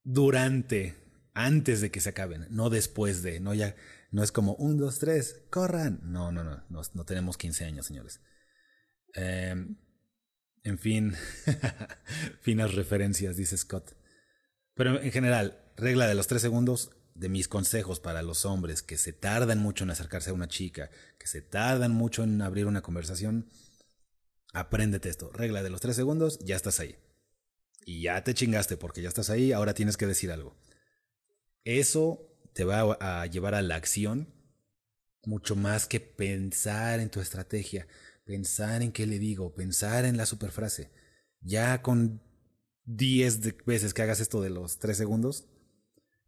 [0.04, 0.94] durante,
[1.34, 3.74] antes de que se acaben, no después de, no ya,
[4.10, 6.00] no es como un, dos, tres, corran.
[6.04, 8.20] No, no, no, no, tenemos 15 años, señores.
[9.14, 9.76] Em,
[10.62, 11.14] en fin,
[12.42, 13.96] finas referencias, dice Scott.
[14.74, 18.96] Pero en general, regla de los tres segundos, de mis consejos para los hombres que
[18.96, 22.82] se tardan mucho en acercarse a una chica, que se tardan mucho en abrir una
[22.82, 23.50] conversación,
[24.52, 25.30] apréndete esto.
[25.32, 26.96] Regla de los tres segundos, ya estás ahí.
[27.84, 30.56] Y ya te chingaste porque ya estás ahí, ahora tienes que decir algo.
[31.64, 34.32] Eso te va a llevar a la acción
[35.24, 37.86] mucho más que pensar en tu estrategia,
[38.24, 40.90] pensar en qué le digo, pensar en la superfrase.
[41.40, 42.22] Ya con
[42.84, 45.46] 10 veces que hagas esto de los tres segundos,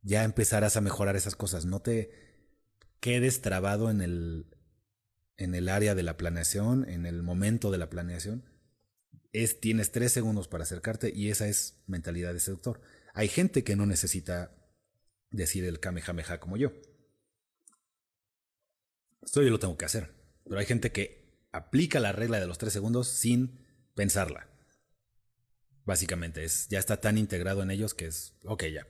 [0.03, 1.65] ya empezarás a mejorar esas cosas.
[1.65, 2.11] No te
[3.01, 4.47] quedes trabado en el,
[5.37, 8.45] en el área de la planeación, en el momento de la planeación.
[9.33, 12.81] Es, tienes tres segundos para acercarte y esa es mentalidad de seductor.
[13.15, 14.64] Hay gente que no necesita
[15.31, 16.73] decir el kamehameha como yo.
[19.23, 20.15] Esto yo lo tengo que hacer.
[20.45, 24.49] Pero hay gente que aplica la regla de los tres segundos sin pensarla.
[25.85, 28.87] Básicamente es, ya está tan integrado en ellos que es, ok, ya,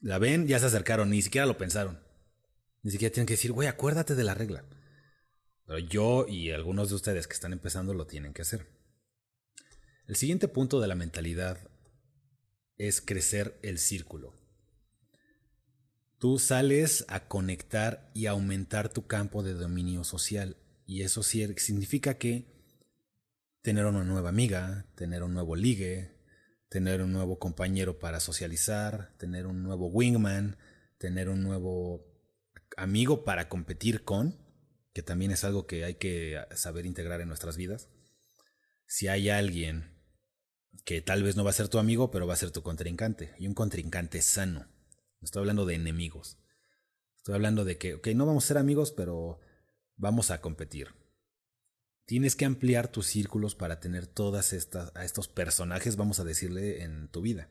[0.00, 2.00] la ven, ya se acercaron, ni siquiera lo pensaron.
[2.82, 4.64] Ni siquiera tienen que decir, güey, acuérdate de la regla.
[5.66, 8.66] Pero yo y algunos de ustedes que están empezando lo tienen que hacer.
[10.06, 11.70] El siguiente punto de la mentalidad
[12.76, 14.39] es crecer el círculo.
[16.20, 20.58] Tú sales a conectar y aumentar tu campo de dominio social.
[20.84, 22.44] Y eso significa que
[23.62, 26.20] tener una nueva amiga, tener un nuevo ligue,
[26.68, 30.58] tener un nuevo compañero para socializar, tener un nuevo wingman,
[30.98, 32.04] tener un nuevo
[32.76, 34.38] amigo para competir con,
[34.92, 37.88] que también es algo que hay que saber integrar en nuestras vidas.
[38.84, 39.98] Si hay alguien
[40.84, 43.34] que tal vez no va a ser tu amigo, pero va a ser tu contrincante,
[43.38, 44.69] y un contrincante sano,
[45.22, 46.38] Estoy hablando de enemigos.
[47.16, 49.40] Estoy hablando de que, ok, no vamos a ser amigos, pero
[49.96, 50.94] vamos a competir.
[52.06, 56.82] Tienes que ampliar tus círculos para tener todas estas, a estos personajes, vamos a decirle,
[56.82, 57.50] en tu vida.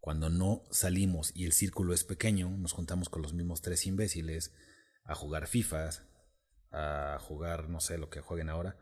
[0.00, 4.52] Cuando no salimos y el círculo es pequeño, nos juntamos con los mismos tres imbéciles
[5.04, 6.02] a jugar FIFAs,
[6.70, 8.76] a jugar, no sé, lo que jueguen ahora.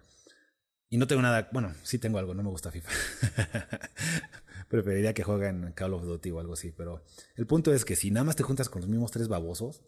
[0.89, 2.91] Y no tengo nada, bueno, sí tengo algo, no me gusta FIFA.
[4.69, 7.05] Preferiría que jueguen Call of Duty o algo así, pero
[7.37, 9.83] el punto es que si nada más te juntas con los mismos tres babosos,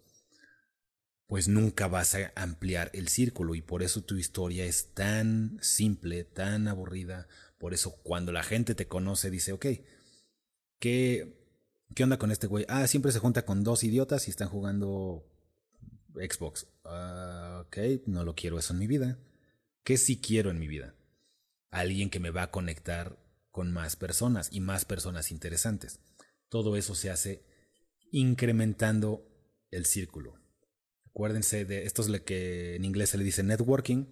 [1.27, 6.25] pues nunca vas a ampliar el círculo y por eso tu historia es tan simple,
[6.25, 7.27] tan aburrida.
[7.59, 9.67] Por eso cuando la gente te conoce dice, ok,
[10.79, 11.37] ¿qué,
[11.95, 12.65] qué onda con este güey?
[12.69, 15.27] Ah, siempre se junta con dos idiotas y están jugando
[16.15, 16.69] Xbox.
[16.85, 19.19] Ah, ok, no lo quiero eso en mi vida.
[19.83, 20.95] ¿Qué sí quiero en mi vida?
[21.71, 23.19] Alguien que me va a conectar
[23.57, 26.01] con más personas y más personas interesantes.
[26.51, 27.43] Todo eso se hace
[28.13, 29.27] incrementando
[29.71, 30.35] el círculo.
[31.07, 34.05] Acuérdense de esto es lo que en inglés se le dice networking.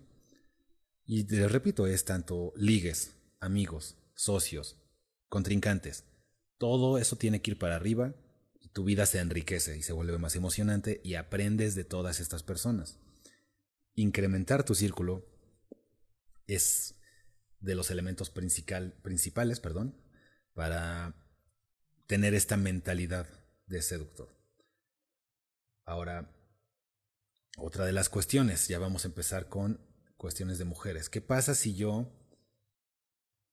[1.05, 4.79] Y les repito, es tanto ligues, amigos, socios,
[5.29, 6.05] contrincantes.
[6.57, 8.15] Todo eso tiene que ir para arriba
[8.63, 12.43] y tu vida se enriquece y se vuelve más emocionante y aprendes de todas estas
[12.43, 12.99] personas.
[13.95, 15.27] Incrementar tu círculo
[16.47, 16.95] es
[17.65, 19.97] de los elementos principal, principales perdón,
[20.53, 21.15] para
[22.07, 23.27] tener esta mentalidad
[23.67, 24.29] de seductor.
[25.87, 26.31] Ahora,
[27.57, 29.81] otra de las cuestiones, ya vamos a empezar con
[30.17, 31.09] cuestiones de mujeres.
[31.09, 32.13] ¿Qué pasa si yo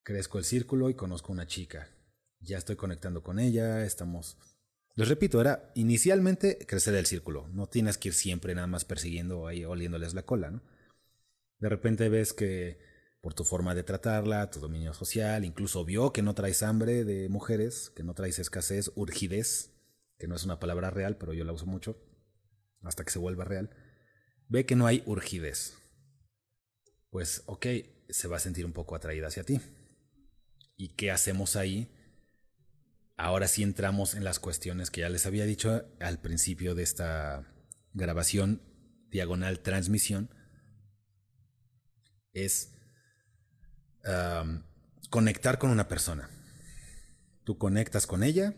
[0.03, 1.89] crezco el círculo y conozco una chica?
[2.39, 4.37] Ya estoy conectando con ella, estamos...
[4.95, 7.47] Les repito, era inicialmente crecer el círculo.
[7.47, 10.61] No tienes que ir siempre nada más persiguiendo ahí, oliéndoles la cola, ¿no?
[11.59, 12.90] De repente ves que
[13.21, 17.29] por tu forma de tratarla, tu dominio social, incluso vio que no traes hambre de
[17.29, 19.71] mujeres, que no traes escasez, urgidez,
[20.17, 21.97] que no es una palabra real, pero yo la uso mucho,
[22.81, 23.69] hasta que se vuelva real
[24.51, 25.77] ve que no hay urgidez.
[27.09, 27.65] Pues ok,
[28.09, 29.61] se va a sentir un poco atraída hacia ti.
[30.75, 31.89] ¿Y qué hacemos ahí?
[33.15, 37.47] Ahora sí entramos en las cuestiones que ya les había dicho al principio de esta
[37.93, 38.61] grabación
[39.09, 40.29] diagonal transmisión.
[42.33, 42.73] Es
[45.09, 46.29] conectar con una persona.
[47.43, 48.53] Tú conectas con ella,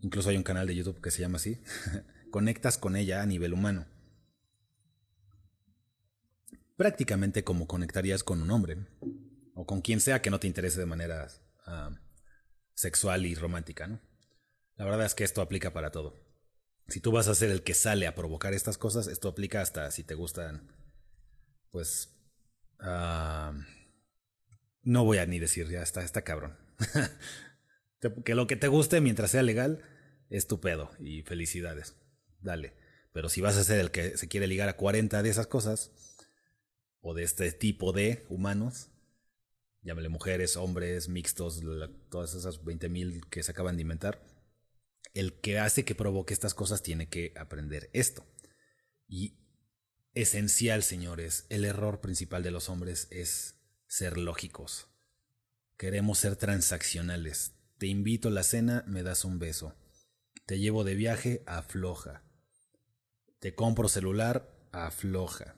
[0.00, 1.62] incluso hay un canal de YouTube que se llama así,
[2.30, 3.86] conectas con ella a nivel humano
[6.76, 8.86] prácticamente como conectarías con un hombre
[9.54, 11.28] o con quien sea que no te interese de manera
[12.74, 14.00] sexual y romántica, ¿no?
[14.76, 16.14] La verdad es que esto aplica para todo.
[16.88, 19.90] Si tú vas a ser el que sale a provocar estas cosas, esto aplica hasta
[19.90, 20.70] si te gustan,
[21.70, 22.14] pues,
[24.86, 26.56] no voy a ni decir, ya está, está cabrón.
[28.24, 29.82] que lo que te guste mientras sea legal
[30.30, 31.96] es tu pedo y felicidades,
[32.40, 32.74] dale.
[33.12, 35.90] Pero si vas a ser el que se quiere ligar a 40 de esas cosas,
[37.00, 38.90] o de este tipo de humanos,
[39.82, 41.62] llámale mujeres, hombres, mixtos,
[42.08, 44.24] todas esas 20.000 que se acaban de inventar,
[45.14, 48.24] el que hace que provoque estas cosas tiene que aprender esto.
[49.08, 49.38] Y
[50.14, 53.55] esencial, señores, el error principal de los hombres es
[53.86, 54.88] ser lógicos.
[55.76, 57.52] Queremos ser transaccionales.
[57.78, 59.74] Te invito a la cena, me das un beso.
[60.46, 62.22] Te llevo de viaje, afloja.
[63.38, 65.56] Te compro celular, afloja.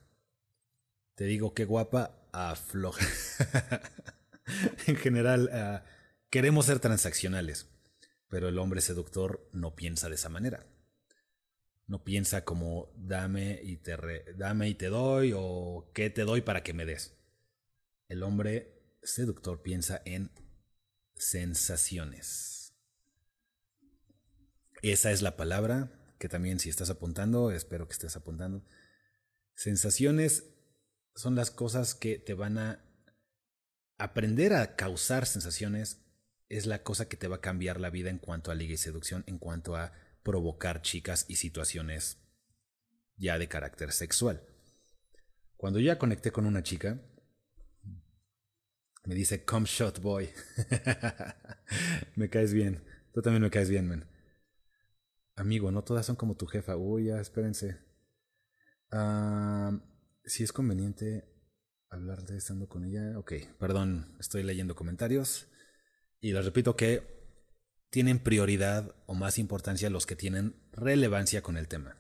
[1.15, 3.07] Te digo qué guapa, afloja.
[4.87, 5.85] en general, ah,
[6.31, 7.69] queremos ser transaccionales,
[8.29, 10.67] pero el hombre seductor no piensa de esa manera.
[11.87, 13.97] No piensa como dame y te,
[14.37, 17.18] dame y te doy o qué te doy para que me des.
[18.09, 20.31] El hombre seductor piensa en
[21.15, 22.75] sensaciones.
[24.83, 28.65] Esa es la palabra que también si estás apuntando, espero que estés apuntando.
[29.55, 30.55] Sensaciones
[31.15, 32.85] son las cosas que te van a
[33.99, 36.01] aprender a causar sensaciones
[36.49, 38.79] es la cosa que te va a cambiar la vida en cuanto a liga y
[38.79, 39.93] seducción, en cuanto a
[40.23, 42.19] provocar chicas y situaciones
[43.17, 44.43] ya de carácter sexual.
[45.57, 47.01] Cuando ya conecté con una chica,
[49.09, 50.29] me dice, come shot boy.
[52.15, 52.85] me caes bien.
[53.13, 54.09] Tú también me caes bien, man.
[55.35, 56.77] Amigo, no todas son como tu jefa.
[56.77, 57.79] Uy, ya, espérense.
[58.93, 59.73] Ah
[60.29, 61.25] si es conveniente
[61.91, 63.19] hablar de estando con ella.
[63.19, 65.49] Ok, perdón, estoy leyendo comentarios.
[66.21, 67.17] Y les repito que
[67.91, 71.97] tienen prioridad o más importancia los que tienen relevancia con el tema.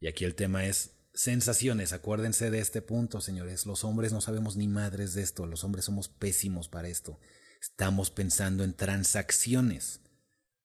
[0.00, 1.92] Y aquí el tema es sensaciones.
[1.92, 3.66] Acuérdense de este punto, señores.
[3.66, 5.46] Los hombres no sabemos ni madres de esto.
[5.46, 7.18] Los hombres somos pésimos para esto.
[7.60, 10.00] Estamos pensando en transacciones.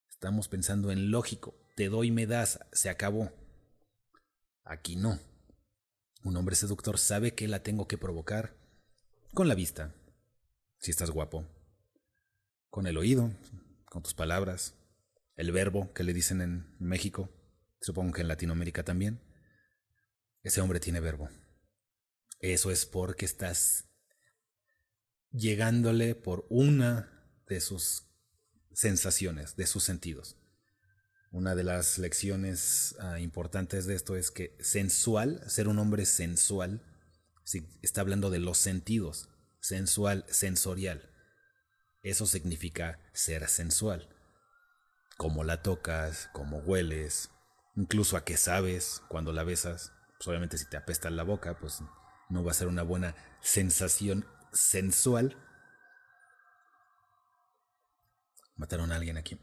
[0.09, 1.55] Estamos pensando en lógico.
[1.75, 3.31] te doy, me das, se acabó.
[4.63, 5.19] Aquí no.
[6.23, 8.57] Un hombre seductor sabe que la tengo que provocar
[9.33, 9.93] con la vista,
[10.79, 11.45] si estás guapo,
[12.69, 13.31] con el oído,
[13.85, 14.73] con tus palabras,
[15.35, 17.29] el verbo que le dicen en México,
[17.79, 19.21] supongo que en Latinoamérica también.
[20.47, 21.29] Ese hombre tiene verbo.
[22.39, 23.89] Eso es porque estás
[25.29, 27.11] llegándole por una
[27.49, 28.07] de sus
[28.71, 30.37] sensaciones, de sus sentidos.
[31.33, 36.81] Una de las lecciones ah, importantes de esto es que sensual, ser un hombre sensual,
[37.81, 39.27] está hablando de los sentidos,
[39.59, 41.13] sensual, sensorial.
[42.03, 44.15] Eso significa ser sensual.
[45.17, 47.31] Cómo la tocas, cómo hueles,
[47.75, 49.91] incluso a qué sabes cuando la besas.
[50.17, 51.81] Pues obviamente si te apesta la boca, pues
[52.29, 55.37] no va a ser una buena sensación sensual.
[58.55, 59.39] Mataron a alguien aquí.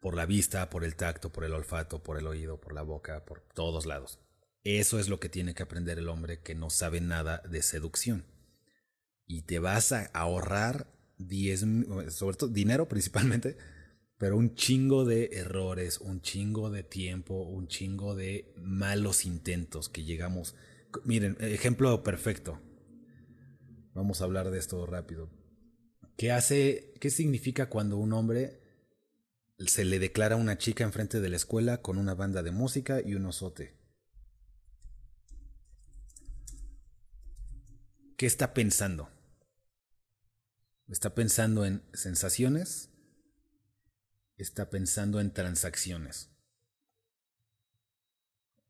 [0.00, 3.24] por la vista, por el tacto, por el olfato, por el oído, por la boca,
[3.24, 4.20] por todos lados.
[4.62, 8.26] Eso es lo que tiene que aprender el hombre que no sabe nada de seducción.
[9.26, 11.66] Y te vas a ahorrar 10,
[12.08, 13.56] sobre todo dinero principalmente,
[14.20, 20.04] pero un chingo de errores, un chingo de tiempo, un chingo de malos intentos que
[20.04, 20.54] llegamos.
[21.04, 22.60] Miren, ejemplo perfecto.
[23.94, 25.30] Vamos a hablar de esto rápido.
[26.18, 28.60] ¿Qué hace, qué significa cuando un hombre
[29.56, 33.00] se le declara a una chica enfrente de la escuela con una banda de música
[33.00, 33.74] y un osote?
[38.18, 39.08] ¿Qué está pensando?
[40.88, 42.89] ¿Está pensando en sensaciones?
[44.40, 46.30] ¿Está pensando en transacciones?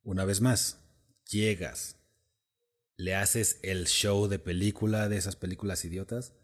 [0.02, 0.80] Una vez más,
[1.28, 1.94] llegas,
[2.96, 6.34] le haces el show de película de esas películas idiotas.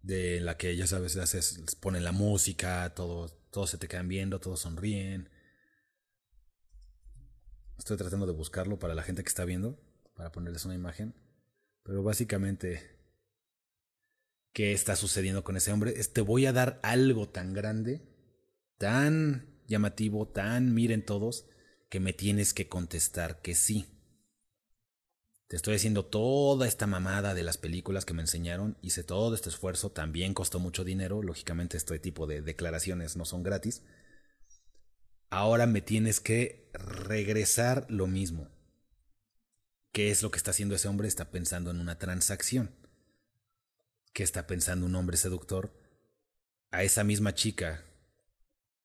[0.00, 4.40] De la que ya sabes, haces, ponen la música, todos, todos se te quedan viendo,
[4.40, 5.28] todos sonríen.
[7.76, 9.78] Estoy tratando de buscarlo para la gente que está viendo,
[10.14, 11.14] para ponerles una imagen.
[11.82, 12.93] Pero básicamente,
[14.54, 15.92] ¿qué está sucediendo con ese hombre?
[15.92, 18.00] te voy a dar algo tan grande,
[18.78, 21.46] tan llamativo, tan miren todos,
[21.90, 23.86] que me tienes que contestar que sí.
[25.48, 29.50] Te estoy haciendo toda esta mamada de las películas que me enseñaron, hice todo este
[29.50, 33.82] esfuerzo, también costó mucho dinero, lógicamente este tipo de declaraciones no son gratis.
[35.30, 38.48] Ahora me tienes que regresar lo mismo.
[39.92, 41.08] ¿Qué es lo que está haciendo ese hombre?
[41.08, 42.70] Está pensando en una transacción.
[44.14, 45.76] ¿Qué está pensando un hombre seductor?
[46.70, 47.84] A esa misma chica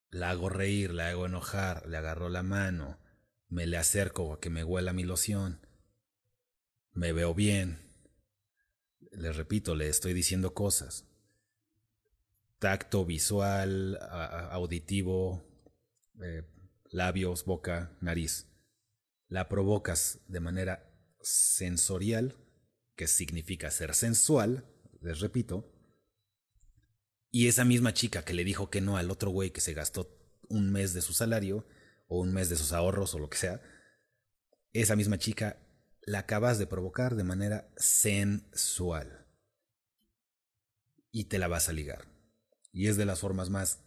[0.09, 2.97] la hago reír, la hago enojar, le agarro la mano,
[3.47, 5.67] me le acerco a que me huela mi loción,
[6.93, 7.93] me veo bien,
[9.11, 11.05] le repito, le estoy diciendo cosas.
[12.57, 13.99] Tacto visual,
[14.49, 15.45] auditivo,
[16.23, 16.41] eh,
[16.89, 18.47] labios, boca, nariz.
[19.27, 22.36] La provocas de manera sensorial,
[22.95, 24.65] que significa ser sensual,
[25.02, 25.72] les repito,
[27.32, 30.18] y esa misma chica que le dijo que no al otro güey que se gastó
[30.50, 31.68] un mes de su salario
[32.08, 33.62] o un mes de sus ahorros o lo que sea,
[34.74, 35.60] esa misma chica
[36.02, 39.28] la acabas de provocar de manera sensual.
[41.12, 42.08] Y te la vas a ligar.
[42.72, 43.80] Y es de las formas más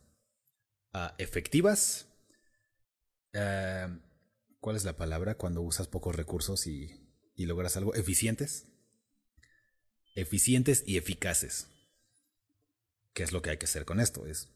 [0.93, 2.09] ah, efectivas.
[3.35, 3.99] Ah,
[4.61, 7.95] ¿Cuál es la palabra cuando usas pocos recursos y, y logras algo?
[7.95, 8.72] Eficientes.
[10.15, 11.69] Eficientes y eficaces.
[13.15, 14.27] ¿Qué es lo que hay que hacer con esto?
[14.27, 14.49] Es,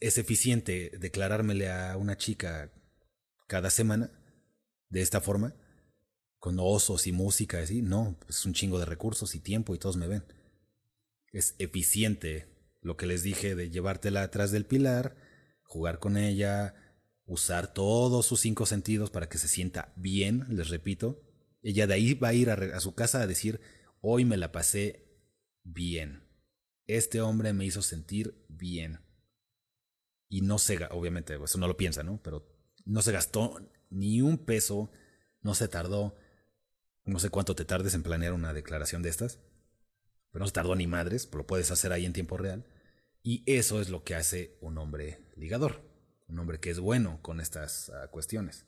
[0.00, 2.72] es eficiente declarármele a una chica
[3.46, 4.10] cada semana
[4.88, 5.54] de esta forma,
[6.38, 7.82] con osos y música así.
[7.82, 10.24] No, es un chingo de recursos y tiempo y todos me ven.
[11.32, 12.48] Es eficiente
[12.80, 15.16] lo que les dije de llevártela atrás del pilar,
[15.62, 16.74] jugar con ella,
[17.26, 21.22] usar todos sus cinco sentidos para que se sienta bien, les repito.
[21.62, 23.60] Ella de ahí va a ir a su casa a decir,
[24.00, 25.06] hoy me la pasé
[25.62, 26.30] bien
[26.96, 29.00] este hombre me hizo sentir bien.
[30.28, 32.20] Y no se, obviamente, eso no lo piensa, ¿no?
[32.22, 32.46] Pero
[32.84, 34.90] no se gastó ni un peso,
[35.40, 36.16] no se tardó,
[37.04, 39.40] no sé cuánto te tardes en planear una declaración de estas,
[40.30, 42.66] pero no se tardó ni madres, lo puedes hacer ahí en tiempo real.
[43.22, 45.82] Y eso es lo que hace un hombre ligador,
[46.28, 48.66] un hombre que es bueno con estas ah, cuestiones.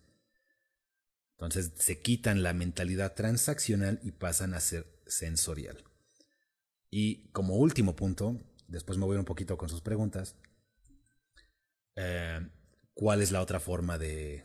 [1.32, 5.84] Entonces se quitan la mentalidad transaccional y pasan a ser sensorial.
[6.90, 8.38] Y como último punto,
[8.68, 10.36] después me voy un poquito con sus preguntas,
[11.96, 12.40] eh,
[12.94, 14.44] ¿cuál es la otra forma de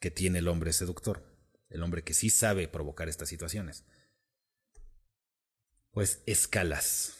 [0.00, 1.24] que tiene el hombre seductor?
[1.68, 3.84] El hombre que sí sabe provocar estas situaciones.
[5.90, 7.16] Pues escalas.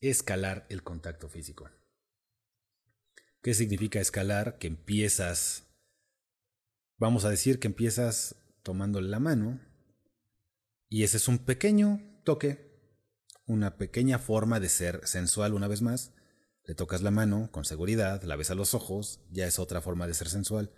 [0.00, 1.70] Escalar el contacto físico.
[3.42, 4.58] ¿Qué significa escalar?
[4.58, 5.64] Que empiezas,
[6.96, 9.60] vamos a decir que empiezas tomándole la mano
[10.88, 12.68] y ese es un pequeño toque,
[13.46, 16.12] una pequeña forma de ser sensual una vez más.
[16.64, 20.06] Le tocas la mano con seguridad, la ves a los ojos, ya es otra forma
[20.06, 20.70] de ser sensual.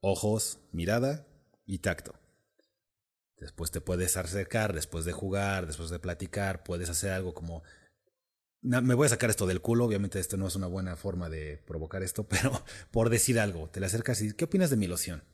[0.00, 1.26] Ojos, mirada
[1.66, 2.14] y tacto.
[3.38, 7.62] Después te puedes acercar, después de jugar, después de platicar, puedes hacer algo como
[8.62, 11.58] me voy a sacar esto del culo, obviamente esto no es una buena forma de
[11.66, 15.24] provocar esto, pero por decir algo, te le acercas y ¿qué opinas de mi loción?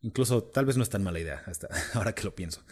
[0.00, 2.62] Incluso tal vez no es tan mala idea, hasta ahora que lo pienso.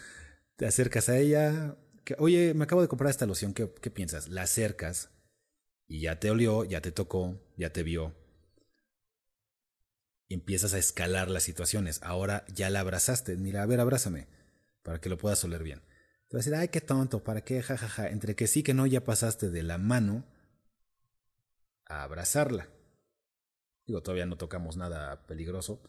[0.55, 4.29] Te acercas a ella, que, oye, me acabo de comprar esta loción, ¿qué, ¿qué piensas?
[4.29, 5.09] La acercas
[5.87, 8.15] y ya te olió, ya te tocó, ya te vio.
[10.29, 12.01] Y empiezas a escalar las situaciones.
[12.03, 13.37] Ahora ya la abrazaste.
[13.37, 14.27] Mira, a ver, abrázame,
[14.83, 15.81] para que lo puedas oler bien.
[16.27, 17.61] Te vas a decir, ay, qué tonto, ¿para qué?
[17.61, 18.09] Ja, ja, ja.
[18.09, 20.25] Entre que sí que no, ya pasaste de la mano
[21.85, 22.67] a abrazarla.
[23.85, 25.81] Digo, todavía no tocamos nada peligroso,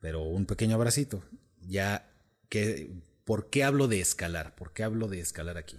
[0.00, 1.22] pero un pequeño abracito.
[1.60, 2.10] Ya
[2.48, 2.90] que,
[3.24, 4.54] ¿por qué hablo de escalar?
[4.56, 5.78] ¿Por qué hablo de escalar aquí?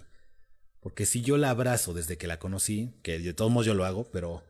[0.80, 3.84] Porque si yo la abrazo desde que la conocí, que de todos modos yo lo
[3.84, 4.42] hago, pero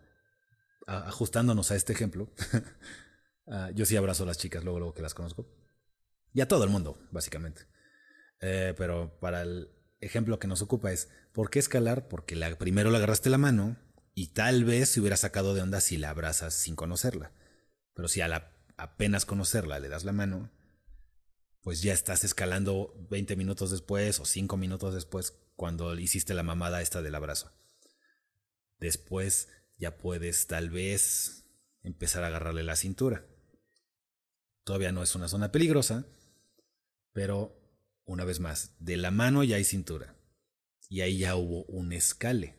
[0.86, 2.30] ajustándonos a este ejemplo,
[3.46, 5.46] ah, yo sí abrazo a las chicas luego, luego que las conozco.
[6.32, 7.66] Y a todo el mundo, básicamente.
[8.40, 9.70] Eh, pero para el
[10.00, 12.08] ejemplo que nos ocupa es, ¿por qué escalar?
[12.08, 13.76] Porque la, primero le agarraste la mano
[14.14, 17.32] y tal vez se hubiera sacado de onda si la abrazas sin conocerla.
[17.94, 18.51] Pero si a la,
[18.82, 20.50] apenas conocerla le das la mano,
[21.62, 26.82] pues ya estás escalando 20 minutos después o 5 minutos después cuando hiciste la mamada
[26.82, 27.52] esta del abrazo.
[28.78, 31.46] Después ya puedes tal vez
[31.82, 33.24] empezar a agarrarle la cintura.
[34.64, 36.04] Todavía no es una zona peligrosa,
[37.12, 37.56] pero
[38.04, 40.16] una vez más, de la mano ya hay cintura.
[40.88, 42.56] Y ahí ya hubo un escale.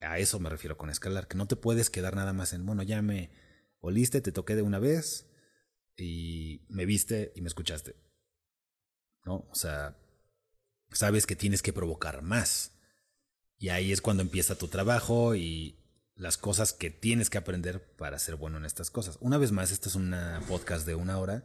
[0.00, 2.82] A eso me refiero con escalar, que no te puedes quedar nada más en, bueno,
[2.82, 3.30] ya me
[3.80, 5.26] oliste, te toqué de una vez
[5.96, 7.96] y me viste y me escuchaste.
[9.24, 9.46] ¿No?
[9.50, 9.98] O sea,
[10.92, 12.72] sabes que tienes que provocar más.
[13.58, 15.78] Y ahí es cuando empieza tu trabajo y
[16.14, 19.18] las cosas que tienes que aprender para ser bueno en estas cosas.
[19.20, 20.14] Una vez más, este es un
[20.48, 21.44] podcast de una hora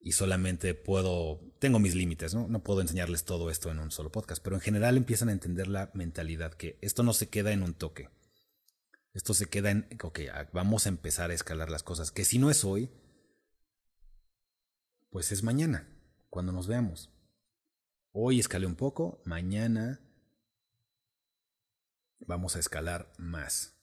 [0.00, 2.46] y solamente puedo, tengo mis límites, ¿no?
[2.46, 5.66] No puedo enseñarles todo esto en un solo podcast, pero en general empiezan a entender
[5.66, 8.08] la mentalidad que esto no se queda en un toque.
[9.16, 10.20] Esto se queda en, ok,
[10.52, 12.90] vamos a empezar a escalar las cosas, que si no es hoy,
[15.08, 15.88] pues es mañana,
[16.28, 17.08] cuando nos veamos.
[18.12, 20.02] Hoy escalé un poco, mañana
[22.18, 23.78] vamos a escalar más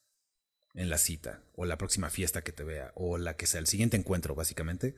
[0.75, 3.65] en la cita, o la próxima fiesta que te vea, o la que sea, el
[3.65, 4.95] siguiente encuentro, básicamente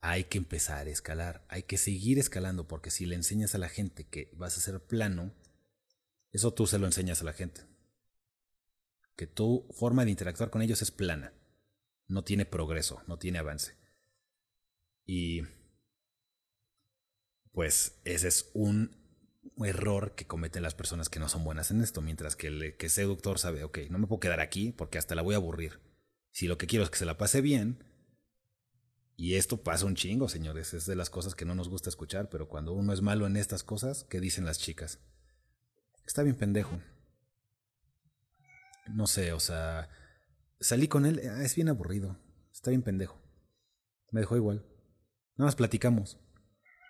[0.00, 3.68] hay que empezar a escalar, hay que seguir escalando, porque si le enseñas a la
[3.68, 5.34] gente que vas a ser plano,
[6.32, 7.75] eso tú se lo enseñas a la gente.
[9.16, 11.32] Que tu forma de interactuar con ellos es plana,
[12.06, 13.76] no tiene progreso, no tiene avance.
[15.04, 15.42] Y
[17.52, 18.94] pues ese es un
[19.64, 22.88] error que cometen las personas que no son buenas en esto, mientras que el que
[22.88, 25.80] seductor sabe, ok, no me puedo quedar aquí porque hasta la voy a aburrir.
[26.30, 27.82] Si lo que quiero es que se la pase bien,
[29.16, 30.74] y esto pasa un chingo, señores.
[30.74, 33.36] Es de las cosas que no nos gusta escuchar, pero cuando uno es malo en
[33.36, 34.98] estas cosas, ¿qué dicen las chicas?
[36.06, 36.78] Está bien pendejo.
[38.88, 39.88] No sé, o sea,
[40.60, 42.18] salí con él, ah, es bien aburrido.
[42.52, 43.20] Está bien pendejo.
[44.10, 44.64] Me dejó igual.
[45.36, 46.18] Nada más platicamos.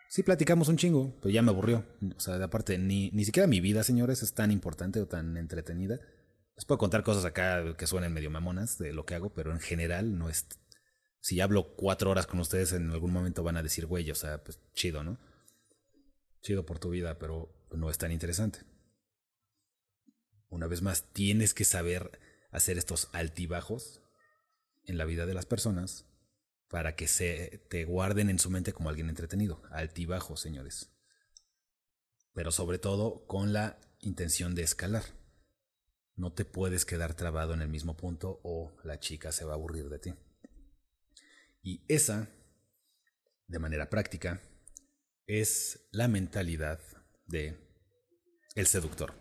[0.09, 1.85] Sí, platicamos un chingo, pero ya me aburrió.
[2.17, 5.99] O sea, aparte, ni, ni siquiera mi vida, señores, es tan importante o tan entretenida.
[6.55, 9.61] Les puedo contar cosas acá que suenen medio mamonas de lo que hago, pero en
[9.61, 10.47] general no es
[11.27, 14.45] si hablo cuatro horas con ustedes, en algún momento van a decir, güey, o sea,
[14.45, 15.19] pues chido, ¿no?
[16.41, 18.61] Chido por tu vida, pero no es tan interesante.
[20.49, 22.19] Una vez más, tienes que saber
[22.51, 24.03] hacer estos altibajos
[24.85, 26.07] en la vida de las personas
[26.69, 29.63] para que se te guarden en su mente como alguien entretenido.
[29.71, 30.91] Altibajos, señores.
[32.33, 35.05] Pero sobre todo con la intención de escalar.
[36.15, 39.57] No te puedes quedar trabado en el mismo punto o la chica se va a
[39.57, 40.15] aburrir de ti.
[41.63, 42.31] Y esa,
[43.49, 44.41] de manera práctica,
[45.27, 46.81] es la mentalidad
[47.27, 47.59] de
[48.55, 49.13] el seductor.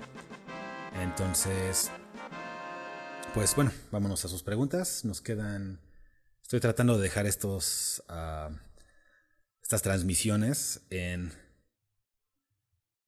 [1.01, 1.91] Entonces,
[3.33, 5.05] pues bueno, vámonos a sus preguntas.
[5.05, 5.79] Nos quedan.
[6.41, 8.03] Estoy tratando de dejar estos.
[8.07, 8.49] Ah,
[9.61, 11.31] estas transmisiones en.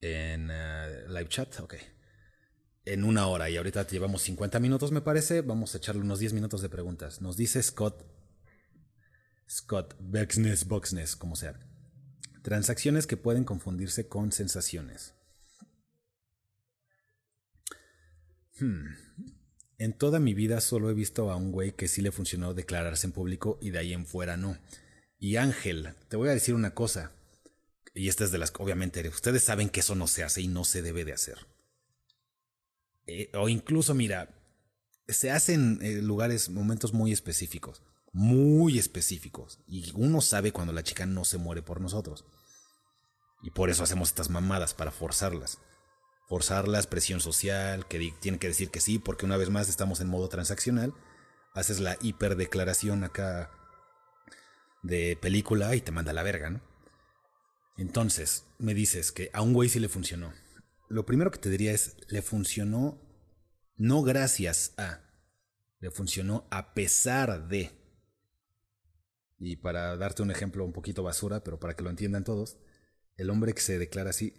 [0.01, 1.59] En ah, live chat.
[1.59, 1.75] Ok.
[2.85, 3.49] En una hora.
[3.49, 5.41] Y ahorita llevamos 50 minutos, me parece.
[5.41, 7.21] Vamos a echarle unos 10 minutos de preguntas.
[7.21, 8.05] Nos dice Scott
[9.49, 11.57] Scott, Bexness, Boxness, como sea.
[12.43, 15.13] Transacciones que pueden confundirse con sensaciones.
[18.59, 18.85] Hmm.
[19.77, 23.07] En toda mi vida solo he visto a un güey que sí le funcionó declararse
[23.07, 24.57] en público y de ahí en fuera no.
[25.19, 27.11] Y Ángel, te voy a decir una cosa.
[27.93, 28.53] Y esta es de las...
[28.57, 31.37] Obviamente, ustedes saben que eso no se hace y no se debe de hacer.
[33.05, 34.29] Eh, o incluso, mira,
[35.07, 37.81] se hacen en lugares, momentos muy específicos.
[38.13, 39.59] Muy específicos.
[39.67, 42.25] Y uno sabe cuando la chica no se muere por nosotros.
[43.43, 45.59] Y por eso hacemos estas mamadas, para forzarlas.
[46.27, 50.09] Forzarlas, presión social, que tiene que decir que sí, porque una vez más estamos en
[50.09, 50.93] modo transaccional.
[51.53, 53.49] Haces la hiperdeclaración acá
[54.83, 56.61] de película y te manda la verga, ¿no?
[57.77, 60.33] Entonces, me dices que a un güey sí le funcionó.
[60.89, 63.01] Lo primero que te diría es, le funcionó
[63.77, 65.01] no gracias a,
[65.79, 67.71] le funcionó a pesar de.
[69.39, 72.57] Y para darte un ejemplo un poquito basura, pero para que lo entiendan todos,
[73.17, 74.33] el hombre que se declara así,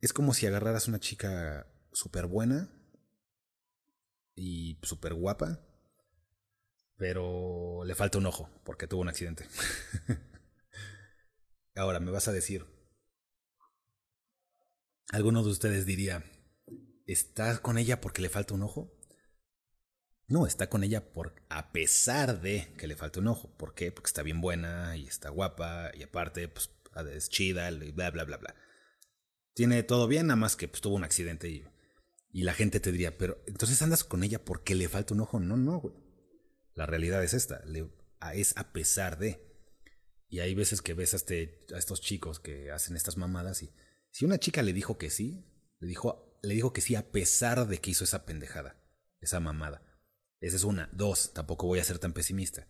[0.00, 2.68] es como si agarraras una chica súper buena
[4.34, 5.60] y súper guapa,
[6.96, 9.46] pero le falta un ojo porque tuvo un accidente.
[11.74, 12.66] Ahora me vas a decir,
[15.10, 16.24] ¿alguno de ustedes diría,
[17.06, 18.92] ¿está con ella porque le falta un ojo?
[20.28, 23.56] No, está con ella por a pesar de que le falta un ojo.
[23.56, 23.92] ¿Por qué?
[23.92, 26.70] Porque está bien buena y está guapa y aparte pues
[27.12, 28.54] es chida y bla bla bla bla.
[29.56, 31.64] Tiene todo bien, nada más que pues, tuvo un accidente y,
[32.30, 35.40] y la gente te diría, pero entonces andas con ella porque le falta un ojo.
[35.40, 35.94] No, no, güey.
[36.74, 37.64] La realidad es esta,
[38.34, 39.40] es a pesar de.
[40.28, 43.72] Y hay veces que ves a, este, a estos chicos que hacen estas mamadas y
[44.10, 45.46] si una chica le dijo que sí,
[45.78, 48.78] le dijo, le dijo que sí a pesar de que hizo esa pendejada,
[49.20, 49.82] esa mamada.
[50.38, 50.90] Esa es una.
[50.92, 52.68] Dos, tampoco voy a ser tan pesimista.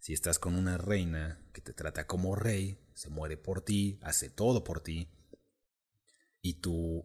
[0.00, 4.28] Si estás con una reina que te trata como rey, se muere por ti, hace
[4.28, 5.10] todo por ti,
[6.42, 7.04] y tú,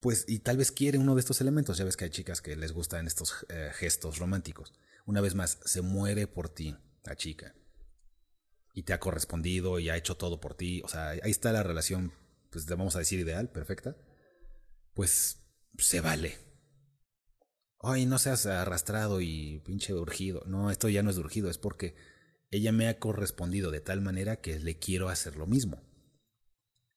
[0.00, 2.56] pues, y tal vez quiere uno de estos elementos, ya ves que hay chicas que
[2.56, 4.72] les gustan estos eh, gestos románticos.
[5.06, 7.54] Una vez más, se muere por ti, la chica.
[8.74, 10.80] Y te ha correspondido y ha hecho todo por ti.
[10.84, 12.12] O sea, ahí está la relación,
[12.50, 13.96] pues vamos a decir ideal, perfecta.
[14.94, 15.38] Pues
[15.78, 16.38] se vale.
[17.80, 20.44] Ay, no seas arrastrado y pinche urgido.
[20.46, 21.96] No, esto ya no es urgido, es porque
[22.50, 25.82] ella me ha correspondido de tal manera que le quiero hacer lo mismo.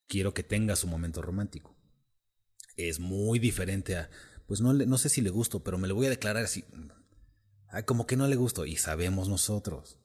[0.08, 1.76] Quiero que tenga su momento romántico.
[2.76, 4.10] Es muy diferente a,
[4.48, 6.64] pues no, no sé si le gusto, pero me lo voy a declarar así
[7.84, 8.66] como que no le gustó.
[8.66, 10.00] Y sabemos nosotros.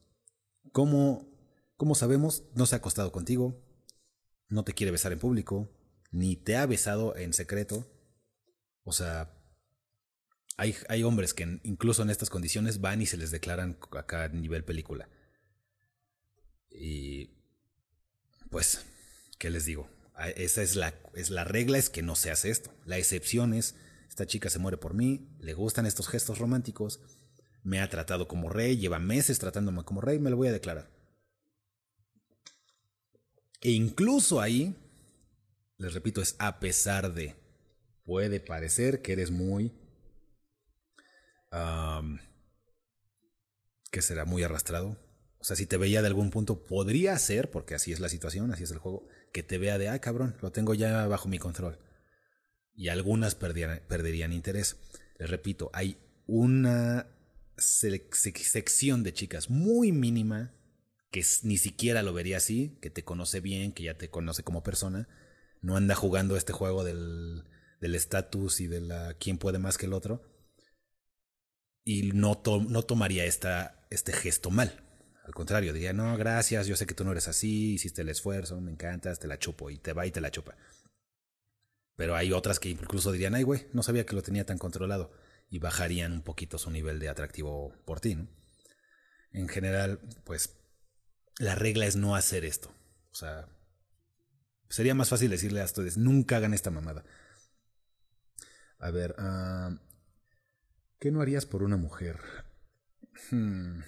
[0.71, 1.29] ¿Cómo,
[1.77, 2.43] ¿Cómo sabemos?
[2.53, 3.63] No se ha acostado contigo.
[4.49, 5.71] No te quiere besar en público.
[6.11, 7.87] Ni te ha besado en secreto.
[8.83, 9.37] O sea,
[10.57, 14.29] hay, hay hombres que incluso en estas condiciones van y se les declaran acá a
[14.29, 15.09] nivel película.
[16.69, 17.29] Y
[18.49, 18.85] pues,
[19.41, 19.89] ¿qué les digo?
[20.35, 22.71] Esa es la, es la regla, es que no se hace esto.
[22.85, 23.73] La excepción es,
[24.07, 26.99] esta chica se muere por mí, le gustan estos gestos románticos,
[27.63, 30.91] me ha tratado como rey, lleva meses tratándome como rey, me lo voy a declarar.
[33.61, 34.75] E incluso ahí,
[35.77, 37.35] les repito, es a pesar de,
[38.03, 39.73] puede parecer que eres muy,
[43.89, 44.99] que será muy arrastrado.
[45.39, 48.51] O sea, si te veía de algún punto, podría ser, porque así es la situación,
[48.51, 51.39] así es el juego, que te vea de, ay cabrón, lo tengo ya bajo mi
[51.39, 51.79] control.
[52.73, 54.77] Y algunas perderían interés.
[55.17, 57.07] Les repito, hay una
[57.57, 60.53] sección de chicas muy mínima,
[61.11, 64.63] que ni siquiera lo vería así, que te conoce bien, que ya te conoce como
[64.63, 65.07] persona,
[65.61, 67.45] no anda jugando este juego del
[67.81, 70.23] estatus y de la quién puede más que el otro,
[71.83, 74.90] y no, no tomaría esta, este gesto mal.
[75.31, 78.59] Al contrario, diría, no, gracias, yo sé que tú no eres así, hiciste el esfuerzo,
[78.59, 80.57] me encantas, te la chupo, y te va y te la chupa.
[81.95, 85.13] Pero hay otras que incluso dirían, ay, güey, no sabía que lo tenía tan controlado
[85.49, 88.27] y bajarían un poquito su nivel de atractivo por ti, ¿no?
[89.31, 90.57] En general, pues
[91.39, 92.75] la regla es no hacer esto.
[93.13, 93.47] O sea,
[94.67, 97.05] sería más fácil decirle a ustedes, nunca hagan esta mamada.
[98.79, 99.77] A ver, uh,
[100.99, 102.19] ¿qué no harías por una mujer?
[103.29, 103.79] Hmm.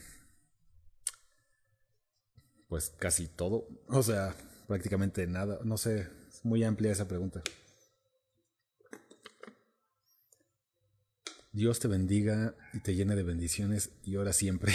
[2.73, 3.67] Pues casi todo.
[3.87, 4.35] O sea,
[4.67, 5.59] prácticamente nada.
[5.63, 7.43] No sé, es muy amplia esa pregunta.
[11.51, 14.73] Dios te bendiga y te llene de bendiciones y ahora siempre.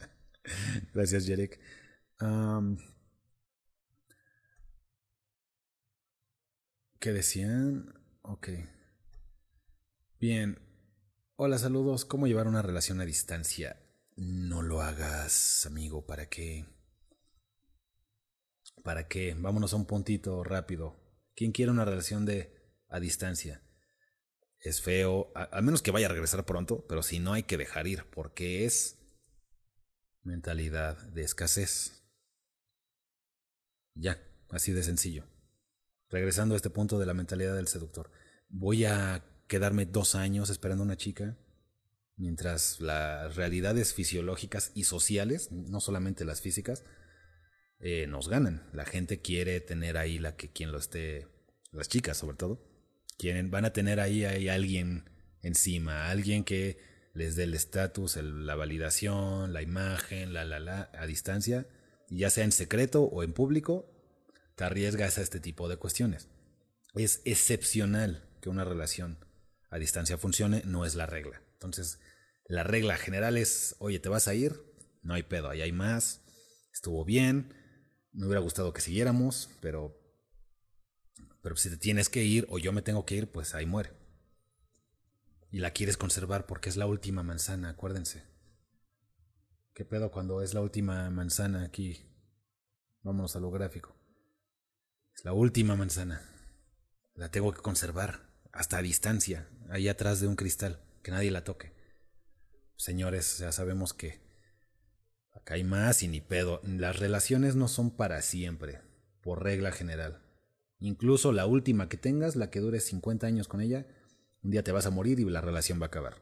[0.94, 1.60] Gracias, Jerek.
[6.98, 7.92] ¿Qué decían?
[8.22, 8.48] Ok.
[10.18, 10.58] Bien.
[11.36, 12.06] Hola, saludos.
[12.06, 13.76] ¿Cómo llevar una relación a distancia?
[14.16, 16.06] No lo hagas, amigo.
[16.06, 16.71] ¿Para qué?
[18.82, 19.34] ¿Para qué?
[19.38, 20.96] Vámonos a un puntito rápido.
[21.34, 22.54] ¿Quién quiere una relación de
[22.88, 23.62] a distancia?
[24.62, 27.88] es feo, al menos que vaya a regresar pronto, pero si no hay que dejar
[27.88, 28.96] ir, porque es
[30.22, 32.04] mentalidad de escasez.
[33.94, 35.26] Ya, así de sencillo.
[36.08, 38.10] Regresando a este punto de la mentalidad del seductor.
[38.48, 41.36] Voy a quedarme dos años esperando a una chica,
[42.16, 46.84] mientras las realidades fisiológicas y sociales, no solamente las físicas,
[47.82, 48.62] eh, nos ganan.
[48.72, 51.26] La gente quiere tener ahí la que quien lo esté,
[51.72, 52.64] las chicas sobre todo,
[53.18, 55.10] quieren, van a tener ahí, ahí alguien
[55.42, 56.78] encima, alguien que
[57.12, 61.66] les dé el estatus, la validación, la imagen, la, la, la, a distancia,
[62.08, 63.92] ya sea en secreto o en público,
[64.54, 66.28] te arriesgas a este tipo de cuestiones.
[66.94, 69.18] Es excepcional que una relación
[69.70, 71.42] a distancia funcione, no es la regla.
[71.54, 71.98] Entonces,
[72.46, 74.62] la regla general es, oye, ¿te vas a ir?
[75.02, 76.22] No hay pedo, ahí hay más,
[76.72, 77.54] estuvo bien,
[78.12, 79.98] me hubiera gustado que siguiéramos, pero,
[81.40, 83.92] pero si te tienes que ir o yo me tengo que ir, pues ahí muere.
[85.50, 88.24] Y la quieres conservar porque es la última manzana, acuérdense.
[89.74, 92.06] ¿Qué pedo cuando es la última manzana aquí?
[93.02, 93.96] Vámonos a lo gráfico.
[95.14, 96.22] Es la última manzana.
[97.14, 101.44] La tengo que conservar hasta a distancia, ahí atrás de un cristal, que nadie la
[101.44, 101.74] toque.
[102.76, 104.21] Señores, ya sabemos que
[105.42, 106.60] acá hay más y ni pedo.
[106.64, 108.80] Las relaciones no son para siempre,
[109.20, 110.22] por regla general.
[110.78, 113.86] Incluso la última que tengas, la que dure 50 años con ella,
[114.42, 116.16] un día te vas a morir y la relación va a acabar.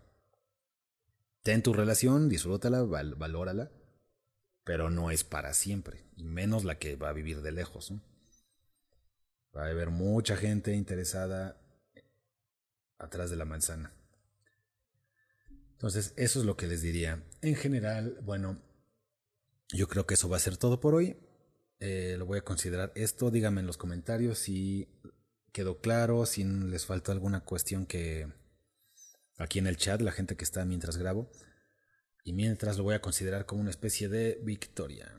[1.42, 3.70] Ten tu relación, disfrútala, valórala,
[4.64, 7.94] pero no es para siempre, y menos la que va a vivir de lejos.
[9.56, 11.56] Va a haber mucha gente interesada
[12.98, 13.92] atrás de la manzana.
[15.72, 17.24] Entonces, eso es lo que les diría.
[17.40, 18.60] En general, bueno,
[19.72, 21.16] yo creo que eso va a ser todo por hoy.
[21.78, 23.30] Eh, lo voy a considerar esto.
[23.30, 24.88] Díganme en los comentarios si
[25.52, 28.32] quedó claro, si les faltó alguna cuestión que
[29.38, 31.30] aquí en el chat, la gente que está mientras grabo.
[32.24, 35.10] Y mientras lo voy a considerar como una especie de victoria.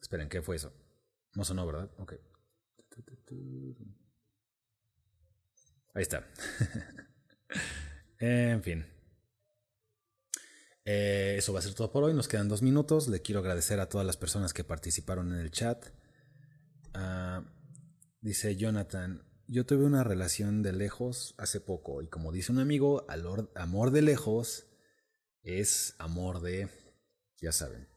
[0.00, 0.72] Esperen, ¿qué fue eso?
[1.34, 1.90] No sonó, ¿verdad?
[1.98, 2.14] Ok.
[5.94, 6.26] Ahí está.
[8.18, 8.86] en fin.
[10.84, 12.14] Eh, eso va a ser todo por hoy.
[12.14, 13.08] Nos quedan dos minutos.
[13.08, 15.86] Le quiero agradecer a todas las personas que participaron en el chat.
[16.94, 17.44] Uh,
[18.20, 23.06] dice Jonathan, yo tuve una relación de lejos hace poco y como dice un amigo,
[23.54, 24.66] amor de lejos
[25.42, 26.68] es amor de,
[27.40, 27.88] ya saben.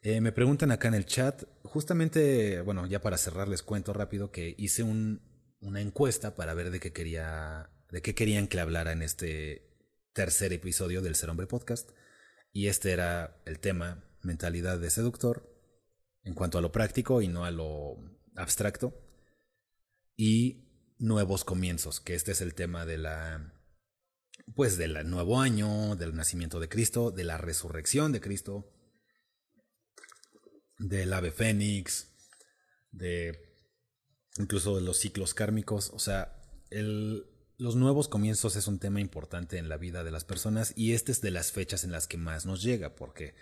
[0.00, 4.30] Eh, me preguntan acá en el chat, justamente, bueno, ya para cerrar les cuento rápido
[4.30, 9.02] que hice una encuesta para ver de qué quería, de qué querían que hablara en
[9.02, 9.76] este
[10.12, 11.90] tercer episodio del Ser Hombre Podcast.
[12.52, 15.52] Y este era el tema, mentalidad de seductor,
[16.22, 17.96] en cuanto a lo práctico y no a lo
[18.34, 18.94] abstracto.
[20.16, 23.52] Y nuevos comienzos, que este es el tema de la,
[24.54, 28.72] pues del nuevo año, del nacimiento de Cristo, de la resurrección de Cristo
[30.78, 32.08] del ave fénix,
[32.90, 33.38] de
[34.38, 35.90] incluso de los ciclos kármicos.
[35.90, 37.26] O sea, el,
[37.58, 41.12] los nuevos comienzos es un tema importante en la vida de las personas y este
[41.12, 43.34] es de las fechas en las que más nos llega porque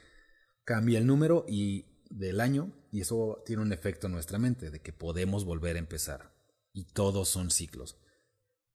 [0.64, 4.80] cambia el número y del año y eso tiene un efecto en nuestra mente de
[4.80, 6.34] que podemos volver a empezar
[6.72, 7.98] y todos son ciclos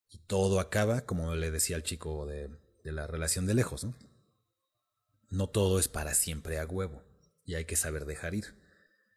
[0.10, 2.50] y todo acaba como le decía al chico de,
[2.84, 3.96] de la relación de lejos ¿no?
[5.30, 7.04] no todo es para siempre a huevo
[7.50, 8.46] y hay que saber dejar ir.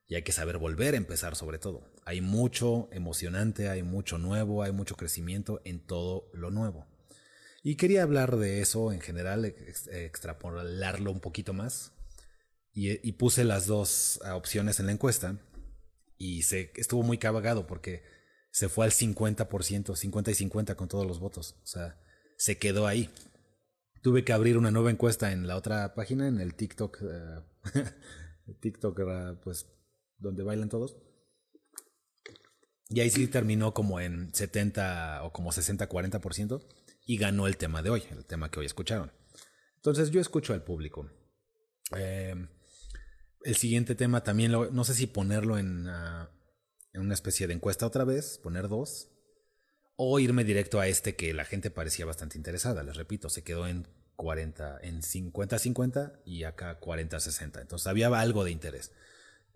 [0.09, 1.92] Y hay que saber volver a empezar sobre todo.
[2.05, 6.87] Hay mucho emocionante, hay mucho nuevo, hay mucho crecimiento en todo lo nuevo.
[7.63, 11.93] Y quería hablar de eso en general, extrapolarlo un poquito más.
[12.75, 15.39] Y, puse las dos ah, opciones en la encuesta.
[16.19, 18.03] Y se, estuvo muy cabagado porque
[18.51, 21.57] se fue al 50%, 50 y 50 con todos los votos.
[21.63, 22.01] O sea,
[22.37, 23.11] se quedó ahí.
[24.03, 26.99] Tuve que abrir una nueva encuesta en la otra página, en el TikTok.
[27.03, 27.85] Eh,
[28.61, 29.69] TikTok era pues
[30.19, 30.97] donde bailan todos.
[32.93, 36.63] Y ahí sí terminó como en 70 o como 60-40%
[37.07, 39.11] y ganó el tema de hoy, el tema que hoy escucharon.
[39.77, 41.11] Entonces yo escucho al público.
[41.97, 42.35] Eh,
[43.45, 46.29] el siguiente tema también, lo, no sé si ponerlo en, uh,
[46.93, 49.09] en una especie de encuesta otra vez, poner dos,
[49.97, 52.83] o irme directo a este que la gente parecía bastante interesada.
[52.83, 57.61] Les repito, se quedó en 40, en 50-50 y acá 40-60.
[57.61, 58.93] Entonces había algo de interés.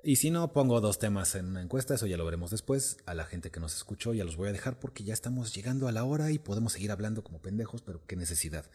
[0.08, 2.98] Y si no, pongo dos temas en una encuesta, eso ya lo veremos después.
[3.06, 5.88] A la gente que nos escuchó ya los voy a dejar porque ya estamos llegando
[5.88, 8.70] a la hora y podemos seguir hablando como pendejos, pero qué necesidad.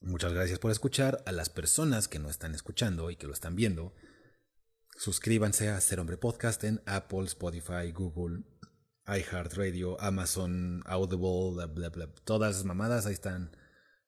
[0.00, 1.24] muchas gracias por escuchar.
[1.26, 3.92] A las personas que no están escuchando y que lo están viendo,
[4.96, 8.44] Suscríbanse a Ser Hombre Podcast en Apple, Spotify, Google,
[9.08, 12.14] iHeartRadio, Amazon, Audible, bla, bla, bla.
[12.24, 13.56] Todas las mamadas ahí están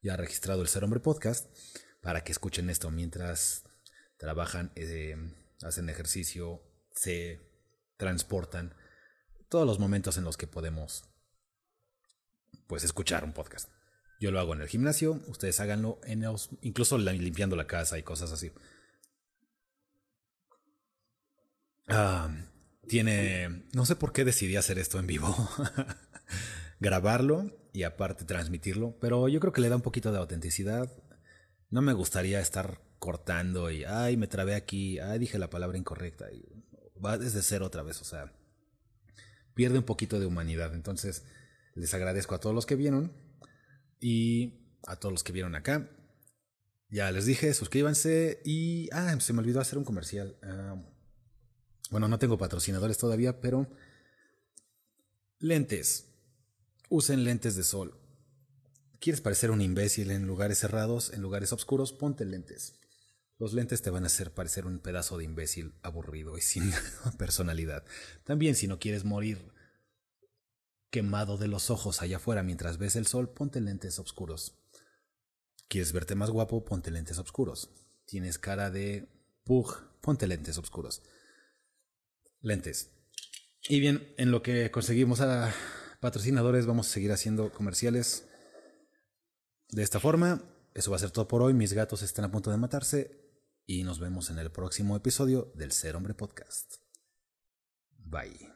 [0.00, 1.52] ya registrado el Ser Hombre Podcast
[2.00, 3.63] para que escuchen esto mientras
[4.24, 5.16] trabajan, eh,
[5.62, 6.62] hacen ejercicio,
[6.94, 7.42] se
[7.98, 8.74] transportan.
[9.50, 11.04] Todos los momentos en los que podemos
[12.66, 13.68] pues escuchar un podcast.
[14.18, 18.02] Yo lo hago en el gimnasio, ustedes háganlo en los, incluso limpiando la casa y
[18.02, 18.50] cosas así.
[21.88, 22.34] Ah,
[22.88, 25.36] tiene, no sé por qué decidí hacer esto en vivo,
[26.80, 30.90] grabarlo y aparte transmitirlo, pero yo creo que le da un poquito de autenticidad.
[31.68, 36.32] No me gustaría estar cortando y, ay, me trabé aquí, ay, dije la palabra incorrecta
[36.32, 36.42] y
[37.04, 38.32] va desde cero otra vez, o sea,
[39.52, 40.72] pierde un poquito de humanidad.
[40.72, 41.22] Entonces,
[41.74, 43.12] les agradezco a todos los que vieron
[44.00, 45.90] y a todos los que vieron acá.
[46.88, 50.38] Ya les dije, suscríbanse y, ah, se me olvidó hacer un comercial.
[50.42, 50.82] Ah,
[51.90, 53.68] bueno, no tengo patrocinadores todavía, pero
[55.40, 56.06] lentes.
[56.88, 58.00] Usen lentes de sol.
[58.98, 61.92] ¿Quieres parecer un imbécil en lugares cerrados, en lugares oscuros?
[61.92, 62.80] Ponte lentes.
[63.38, 66.72] Los lentes te van a hacer parecer un pedazo de imbécil aburrido y sin
[67.18, 67.84] personalidad.
[68.24, 69.52] También si no quieres morir
[70.90, 74.56] quemado de los ojos allá afuera mientras ves el sol, ponte lentes oscuros.
[75.66, 76.64] ¿Quieres verte más guapo?
[76.64, 77.70] Ponte lentes oscuros.
[78.06, 79.08] ¿Tienes cara de
[79.42, 79.74] pug?
[80.00, 81.02] Ponte lentes oscuros.
[82.40, 82.90] Lentes.
[83.68, 85.52] Y bien, en lo que conseguimos a
[86.00, 88.28] patrocinadores, vamos a seguir haciendo comerciales
[89.70, 90.42] de esta forma.
[90.74, 91.54] Eso va a ser todo por hoy.
[91.54, 93.23] Mis gatos están a punto de matarse.
[93.66, 96.74] Y nos vemos en el próximo episodio del Ser Hombre Podcast.
[97.96, 98.52] Bye.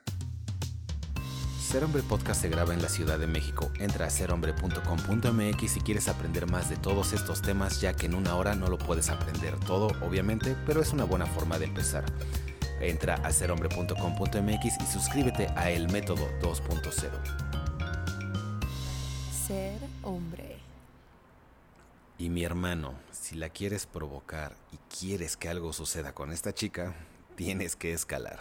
[1.58, 3.72] Ser Hombre Podcast se graba en la Ciudad de México.
[3.78, 8.36] Entra a serhombre.com.mx si quieres aprender más de todos estos temas, ya que en una
[8.36, 12.04] hora no lo puedes aprender todo, obviamente, pero es una buena forma de empezar.
[12.82, 16.92] Entra a serhombre.com.mx y suscríbete a El Método 2.0.
[19.46, 20.58] Ser hombre.
[22.18, 22.94] Y mi hermano,
[23.28, 26.94] si la quieres provocar y quieres que algo suceda con esta chica,
[27.36, 28.40] tienes que escalar.